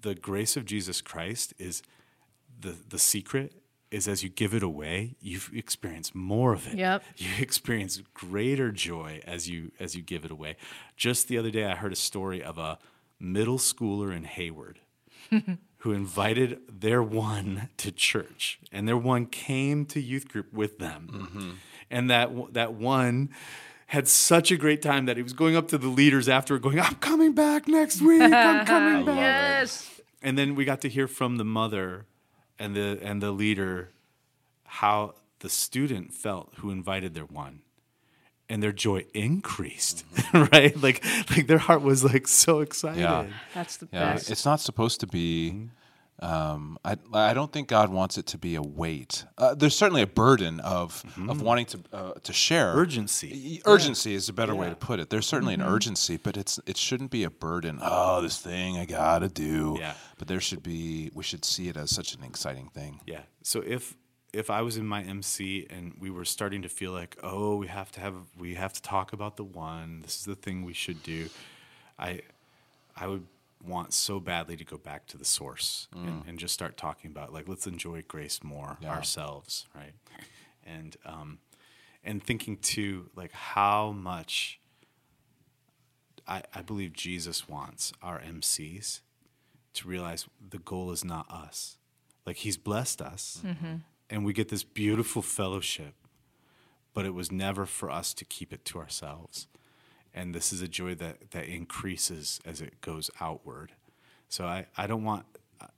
the 0.00 0.14
grace 0.14 0.56
of 0.56 0.64
Jesus 0.64 1.00
Christ 1.00 1.52
is 1.58 1.82
the, 2.58 2.74
the 2.88 2.98
secret 2.98 3.52
is 3.90 4.08
as 4.08 4.22
you 4.22 4.28
give 4.28 4.52
it 4.54 4.62
away, 4.62 5.14
you 5.20 5.40
experience 5.52 6.14
more 6.14 6.52
of 6.52 6.66
it. 6.66 6.76
Yep. 6.76 7.02
You 7.16 7.30
experience 7.38 8.02
greater 8.14 8.70
joy 8.70 9.20
as 9.26 9.48
you 9.48 9.72
as 9.78 9.94
you 9.94 10.02
give 10.02 10.24
it 10.24 10.30
away. 10.30 10.56
Just 10.96 11.28
the 11.28 11.38
other 11.38 11.50
day, 11.50 11.64
I 11.64 11.76
heard 11.76 11.92
a 11.92 11.96
story 11.96 12.42
of 12.42 12.58
a 12.58 12.78
middle 13.18 13.58
schooler 13.58 14.14
in 14.14 14.24
Hayward 14.24 14.80
who 15.86 15.92
invited 15.92 16.58
their 16.68 17.00
one 17.00 17.68
to 17.76 17.92
church, 17.92 18.58
and 18.72 18.88
their 18.88 18.96
one 18.96 19.24
came 19.24 19.86
to 19.86 20.00
youth 20.00 20.26
group 20.26 20.52
with 20.52 20.80
them, 20.80 21.60
and 21.88 22.10
that 22.10 22.28
that 22.54 22.74
one 22.74 23.30
had 23.86 24.08
such 24.08 24.50
a 24.50 24.56
great 24.56 24.82
time 24.82 25.06
that 25.06 25.16
he 25.16 25.22
was 25.22 25.32
going 25.32 25.54
up 25.54 25.68
to 25.68 25.78
the 25.78 25.86
leaders 25.86 26.28
after, 26.28 26.58
going, 26.58 26.80
"I'm 26.80 26.96
coming 26.96 27.34
back 27.34 27.68
next 27.68 28.00
week. 28.02 28.20
I'm 28.20 28.66
coming 28.74 29.06
back." 29.06 29.14
yes. 29.16 30.00
And 30.20 30.36
then 30.36 30.56
we 30.56 30.64
got 30.64 30.80
to 30.80 30.88
hear 30.88 31.06
from 31.06 31.36
the 31.36 31.44
mother 31.44 32.06
and 32.58 32.74
the 32.74 32.98
and 33.00 33.22
the 33.22 33.30
leader 33.30 33.90
how 34.64 35.14
the 35.38 35.48
student 35.48 36.12
felt 36.12 36.52
who 36.56 36.70
invited 36.70 37.14
their 37.14 37.26
one 37.26 37.60
and 38.48 38.62
their 38.62 38.72
joy 38.72 39.04
increased 39.14 40.04
right 40.32 40.80
like 40.82 41.04
like 41.30 41.46
their 41.46 41.58
heart 41.58 41.82
was 41.82 42.04
like 42.04 42.26
so 42.28 42.60
excited 42.60 43.00
Yeah. 43.00 43.26
That's 43.54 43.76
the 43.78 43.88
Yeah, 43.92 44.12
best. 44.14 44.30
it's 44.30 44.44
not 44.44 44.60
supposed 44.60 45.00
to 45.00 45.06
be. 45.06 45.68
Um, 46.18 46.78
I 46.82 46.96
I 47.12 47.34
don't 47.34 47.52
think 47.52 47.68
God 47.68 47.90
wants 47.90 48.16
it 48.16 48.24
to 48.28 48.38
be 48.38 48.54
a 48.54 48.62
weight. 48.62 49.26
Uh, 49.36 49.54
there's 49.54 49.76
certainly 49.76 50.00
a 50.00 50.06
burden 50.06 50.60
of 50.60 51.02
of 51.28 51.42
wanting 51.42 51.66
to 51.66 51.78
uh, 51.92 52.12
to 52.22 52.32
share 52.32 52.72
urgency 52.72 53.60
Y- 53.66 53.70
Urgency 53.70 54.14
is 54.14 54.26
a 54.30 54.32
better 54.32 54.54
way 54.54 54.70
to 54.70 54.74
put 54.76 54.98
it. 54.98 55.10
There's 55.10 55.26
certainly 55.26 55.52
an 55.52 55.60
urgency, 55.60 56.16
but 56.16 56.38
it's 56.38 56.58
it 56.64 56.78
shouldn't 56.78 57.10
be 57.10 57.22
a 57.24 57.28
burden. 57.30 57.80
Oh, 57.82 58.22
this 58.22 58.38
thing 58.40 58.78
I 58.78 58.86
gotta 58.86 59.28
do. 59.28 59.76
Yeah. 59.78 59.92
But 60.16 60.28
there 60.28 60.40
should 60.40 60.62
be. 60.62 61.10
We 61.12 61.22
should 61.22 61.44
see 61.44 61.68
it 61.68 61.76
as 61.76 61.90
such 61.90 62.14
an 62.14 62.24
exciting 62.24 62.70
thing. 62.72 63.00
yeah 63.06 63.20
so 63.42 63.60
if 63.60 63.94
if 64.36 64.50
i 64.50 64.60
was 64.62 64.76
in 64.76 64.86
my 64.86 65.02
mc 65.02 65.66
and 65.70 65.94
we 65.98 66.10
were 66.10 66.24
starting 66.24 66.62
to 66.62 66.68
feel 66.68 66.92
like 66.92 67.16
oh 67.22 67.56
we 67.56 67.66
have 67.66 67.90
to 67.92 68.00
have 68.00 68.14
we 68.38 68.54
have 68.54 68.72
to 68.72 68.82
talk 68.82 69.12
about 69.12 69.36
the 69.36 69.44
one 69.44 70.00
this 70.02 70.16
is 70.18 70.24
the 70.24 70.34
thing 70.34 70.64
we 70.64 70.72
should 70.74 71.02
do 71.02 71.28
i 71.98 72.20
i 72.96 73.06
would 73.06 73.26
want 73.66 73.92
so 73.92 74.20
badly 74.20 74.56
to 74.56 74.64
go 74.64 74.76
back 74.76 75.06
to 75.06 75.16
the 75.18 75.24
source 75.24 75.88
and, 75.92 76.22
and 76.28 76.38
just 76.38 76.54
start 76.54 76.76
talking 76.76 77.10
about 77.10 77.32
like 77.32 77.48
let's 77.48 77.66
enjoy 77.66 78.02
grace 78.06 78.40
more 78.44 78.76
Yeah. 78.80 78.90
ourselves 78.92 79.66
right? 79.74 79.94
And 80.64 80.96
um 81.04 81.38
and 82.04 82.22
thinking 82.22 82.56
too 82.58 83.10
like 83.16 83.32
how 83.32 83.90
much 83.92 84.60
I, 86.28 86.42
I 86.54 86.62
believe 86.62 86.92
jesus 86.92 87.48
wants 87.48 87.92
our 88.02 88.20
mcs 88.20 89.00
to 89.74 89.88
realize 89.88 90.26
the 90.50 90.58
goal 90.58 90.90
is 90.90 91.04
not 91.04 91.30
us. 91.30 91.76
Like 92.24 92.36
he's 92.38 92.56
blessed 92.56 93.00
us 93.02 93.42
and 94.10 94.24
we 94.24 94.32
get 94.32 94.48
this 94.48 94.64
beautiful 94.64 95.22
fellowship 95.22 95.94
but 96.96 97.04
it 97.04 97.12
was 97.12 97.30
never 97.30 97.66
for 97.66 97.90
us 97.90 98.14
to 98.14 98.24
keep 98.24 98.54
it 98.54 98.64
to 98.64 98.78
ourselves. 98.78 99.48
And 100.14 100.34
this 100.34 100.50
is 100.50 100.62
a 100.62 100.66
joy 100.66 100.94
that 100.94 101.30
that 101.32 101.44
increases 101.44 102.40
as 102.46 102.62
it 102.62 102.80
goes 102.80 103.10
outward. 103.20 103.72
So 104.30 104.46
i, 104.46 104.66
I 104.78 104.86
don't 104.86 105.04
want 105.04 105.26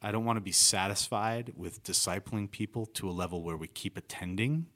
i 0.01 0.13
don't 0.13 0.25
want 0.25 0.37
to 0.37 0.41
be 0.41 0.53
satisfied 0.53 1.53
with 1.57 1.83
discipling 1.83 2.49
people 2.49 2.87
to 2.87 3.11
a 3.11 3.11
level 3.11 3.43
where 3.43 3.57
we 3.57 3.67
keep 3.67 3.97
attending. 3.97 4.67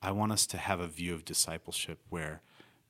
I 0.00 0.12
want 0.12 0.30
us 0.30 0.46
to 0.46 0.58
have 0.58 0.78
a 0.78 0.86
view 0.86 1.12
of 1.12 1.24
discipleship 1.24 1.98
where 2.08 2.40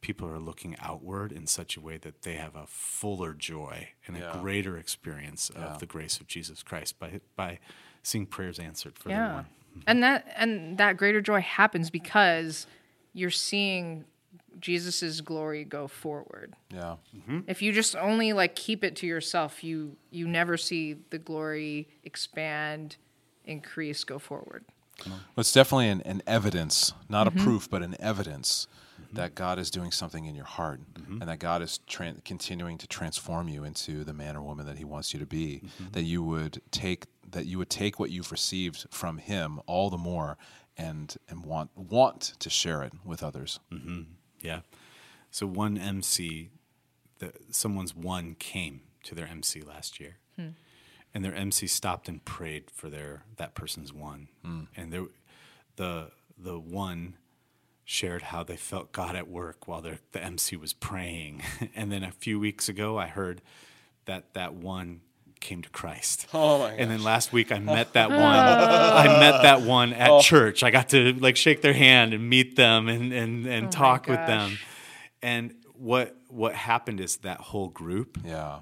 people 0.03 0.29
are 0.29 0.39
looking 0.39 0.77
outward 0.79 1.33
in 1.33 1.47
such 1.47 1.75
a 1.79 1.81
way 1.81 1.97
that 1.97 2.21
they 2.21 2.35
have 2.35 2.55
a 2.55 2.67
fuller 2.67 3.33
joy 3.33 3.89
and 4.07 4.15
a 4.19 4.39
greater 4.43 4.77
experience 4.77 5.49
of 5.49 5.57
Yeah. 5.63 5.77
the 5.81 5.87
grace 5.87 6.21
of 6.21 6.27
jesus 6.27 6.63
christ 6.63 6.99
by 6.99 7.21
by 7.35 7.61
seeing 8.03 8.27
prayers 8.27 8.59
answered 8.59 8.99
for 8.99 9.09
yeah. 9.09 9.29
them 9.29 9.47
And 9.87 10.03
that 10.03 10.33
and 10.37 10.79
that 10.79 10.97
greater 10.97 11.21
joy 11.21 11.41
happens 11.41 11.91
because 11.91 12.67
you're 13.13 13.31
seeing 13.31 14.05
Jesus's 14.61 15.21
glory 15.21 15.65
go 15.65 15.89
forward. 15.89 16.55
Yeah. 16.73 16.97
Mm-hmm. 17.17 17.41
If 17.47 17.63
you 17.63 17.73
just 17.73 17.97
only 17.97 18.33
like 18.33 18.55
keep 18.55 18.85
it 18.85 18.97
to 18.97 19.07
yourself, 19.07 19.63
you 19.63 19.97
you 20.11 20.27
never 20.27 20.57
see 20.57 20.97
the 21.11 21.19
glory 21.19 21.89
expand, 22.05 22.97
increase, 23.45 24.05
go 24.05 24.19
forward. 24.19 24.65
Well, 25.07 25.21
it's 25.37 25.53
definitely 25.53 25.89
an, 25.89 26.03
an 26.03 26.23
evidence, 26.27 26.93
not 27.09 27.29
a 27.29 27.31
mm-hmm. 27.31 27.45
proof, 27.45 27.71
but 27.71 27.83
an 27.83 27.97
evidence 28.01 28.67
mm-hmm. 29.01 29.17
that 29.17 29.37
God 29.37 29.61
is 29.61 29.71
doing 29.71 29.93
something 29.93 30.25
in 30.25 30.35
your 30.35 30.45
heart, 30.45 30.81
and 30.97 31.29
that 31.29 31.39
God 31.39 31.63
is 31.63 31.79
tran 31.89 32.25
continuing 32.25 32.79
to 32.79 32.87
transform 32.89 33.49
you 33.49 33.63
into 33.63 34.03
the 34.03 34.13
man 34.13 34.37
or 34.37 34.43
woman 34.43 34.67
that 34.67 34.77
He 34.77 34.85
wants 34.85 35.15
you 35.15 35.21
to 35.21 35.27
be. 35.27 35.63
That 35.93 36.03
you 36.03 36.23
would 36.25 36.61
take 36.73 37.07
that 37.33 37.47
you 37.47 37.59
would 37.59 37.71
take 37.71 37.99
what 37.99 38.11
you've 38.11 38.33
received 38.33 38.87
from 38.91 39.19
Him 39.19 39.61
all 39.67 39.91
the 39.91 39.99
more, 39.99 40.39
and 40.77 41.17
and 41.29 41.45
want 41.45 41.71
want 41.77 42.35
to 42.39 42.51
share 42.51 42.83
it 42.83 42.93
with 43.05 43.23
others. 43.23 43.61
Mm-hmm. 43.73 44.03
Yeah. 44.41 44.61
So 45.31 45.47
one 45.47 45.77
MC, 45.77 46.51
the, 47.19 47.33
someone's 47.51 47.95
one 47.95 48.35
came 48.39 48.83
to 49.05 49.15
their 49.15 49.27
MC 49.27 49.61
last 49.61 50.01
year, 50.01 50.17
hmm. 50.37 50.49
and 51.13 51.25
their 51.25 51.35
MC 51.35 51.67
stopped 51.67 52.09
and 52.09 52.25
prayed 52.25 52.71
for 52.71 52.89
their 52.89 53.25
that 53.37 53.55
person's 53.55 53.93
one, 53.93 54.29
hmm. 54.43 54.63
and 54.77 54.93
there, 54.93 55.07
the 55.77 56.13
the 56.37 56.59
one 56.59 57.17
shared 57.85 58.23
how 58.23 58.43
they 58.43 58.57
felt 58.57 58.93
God 58.93 59.17
at 59.17 59.29
work 59.29 59.67
while 59.67 59.81
their, 59.81 59.99
the 60.13 60.23
MC 60.23 60.57
was 60.57 60.73
praying, 60.73 61.43
and 61.75 61.91
then 61.91 62.03
a 62.03 62.13
few 62.13 62.39
weeks 62.39 62.69
ago 62.69 62.99
I 62.99 63.07
heard 63.07 63.43
that 64.05 64.35
that 64.35 64.55
one 64.55 65.01
came 65.41 65.63
to 65.63 65.69
Christ. 65.71 66.27
Oh 66.35 66.59
my 66.61 66.73
And 66.73 66.91
then 66.91 67.03
last 67.03 67.33
week 67.33 67.51
I 67.53 67.59
met 67.59 67.93
that 67.95 68.11
one. 68.11 68.21
I 68.21 69.07
met 69.21 69.43
that 69.43 69.63
one 69.63 69.93
at 69.93 70.11
oh. 70.11 70.21
church. 70.21 70.63
I 70.63 70.71
got 70.71 70.91
to 70.91 71.13
like 71.15 71.37
shake 71.37 71.63
their 71.63 71.73
hand 71.73 72.15
and 72.15 72.29
meet 72.29 72.57
them 72.57 72.89
and 72.89 73.13
and, 73.13 73.47
and 73.47 73.67
Oh 73.67 73.71
talk 73.71 74.07
with 74.07 74.25
them. 74.27 74.59
And 75.23 75.55
what 75.75 76.17
what 76.29 76.55
happened 76.55 77.01
is 77.01 77.19
that 77.19 77.39
whole 77.41 77.69
group, 77.69 78.19
Yeah. 78.25 78.61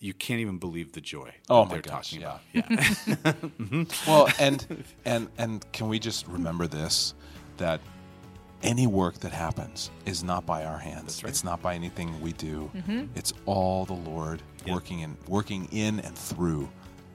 you 0.00 0.12
can't 0.14 0.40
even 0.40 0.58
believe 0.58 0.92
the 0.92 1.00
joy 1.00 1.32
Oh 1.48 1.62
that 1.64 1.68
my 1.68 1.72
they're 1.74 1.82
gosh, 1.82 2.10
talking 2.10 2.20
yeah. 2.22 2.38
about. 3.24 3.36
Yeah. 3.66 3.84
Well, 4.06 4.28
and 4.38 4.84
and 5.04 5.28
and 5.38 5.72
can 5.72 5.88
we 5.88 5.98
just 5.98 6.26
remember 6.26 6.66
this 6.66 7.14
that 7.58 7.80
any 8.62 8.86
work 8.86 9.18
that 9.20 9.30
happens 9.32 9.90
is 10.06 10.24
not 10.24 10.46
by 10.46 10.64
our 10.64 10.78
hands. 10.78 11.22
right. 11.22 11.28
It's 11.30 11.44
not 11.44 11.60
by 11.60 11.74
anything 11.74 12.18
we 12.22 12.32
do. 12.32 12.70
Mm-hmm. 12.74 13.04
It's 13.14 13.32
all 13.44 13.84
the 13.84 13.92
Lord 13.92 14.42
Yep. 14.66 14.74
working 14.74 15.00
in 15.00 15.16
working 15.28 15.68
in 15.72 16.00
and 16.00 16.16
through 16.16 16.68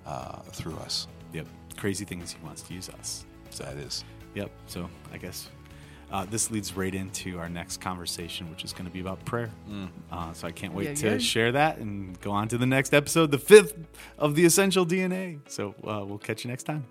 uh, 0.05 0.39
through 0.51 0.75
us. 0.77 1.07
yep. 1.33 1.47
Crazy 1.77 2.03
things 2.05 2.31
he 2.31 2.43
wants 2.45 2.61
to 2.63 2.73
use 2.73 2.89
us. 2.89 3.25
So 3.51 3.63
That 3.63 3.77
is. 3.77 4.03
Yep. 4.35 4.49
So 4.67 4.89
I 5.13 5.17
guess 5.17 5.49
uh, 6.11 6.25
this 6.25 6.49
leads 6.51 6.75
right 6.75 6.93
into 6.93 7.37
our 7.39 7.49
next 7.49 7.81
conversation, 7.81 8.49
which 8.49 8.63
is 8.63 8.73
going 8.73 8.85
to 8.85 8.91
be 8.91 8.99
about 8.99 9.23
prayer. 9.25 9.49
Uh, 10.11 10.33
so 10.33 10.47
I 10.47 10.51
can't 10.51 10.73
wait 10.73 10.87
Yeah, 10.87 10.93
to 10.95 11.11
yeah. 11.13 11.17
share 11.19 11.51
that 11.53 11.77
and 11.77 12.19
go 12.21 12.31
on 12.31 12.47
to 12.49 12.57
the 12.57 12.65
next 12.65 12.93
episode, 12.93 13.29
the 13.31 13.37
fifth 13.37 13.75
of 14.17 14.35
the 14.35 14.43
Essential 14.45 14.85
DNA. 14.85 15.39
So 15.47 15.75
uh, 15.87 16.03
we'll 16.05 16.17
catch 16.17 16.43
you 16.43 16.49
next 16.49 16.63
time. 16.63 16.83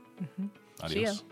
Adios. 0.83 1.17
ya. 1.19 1.23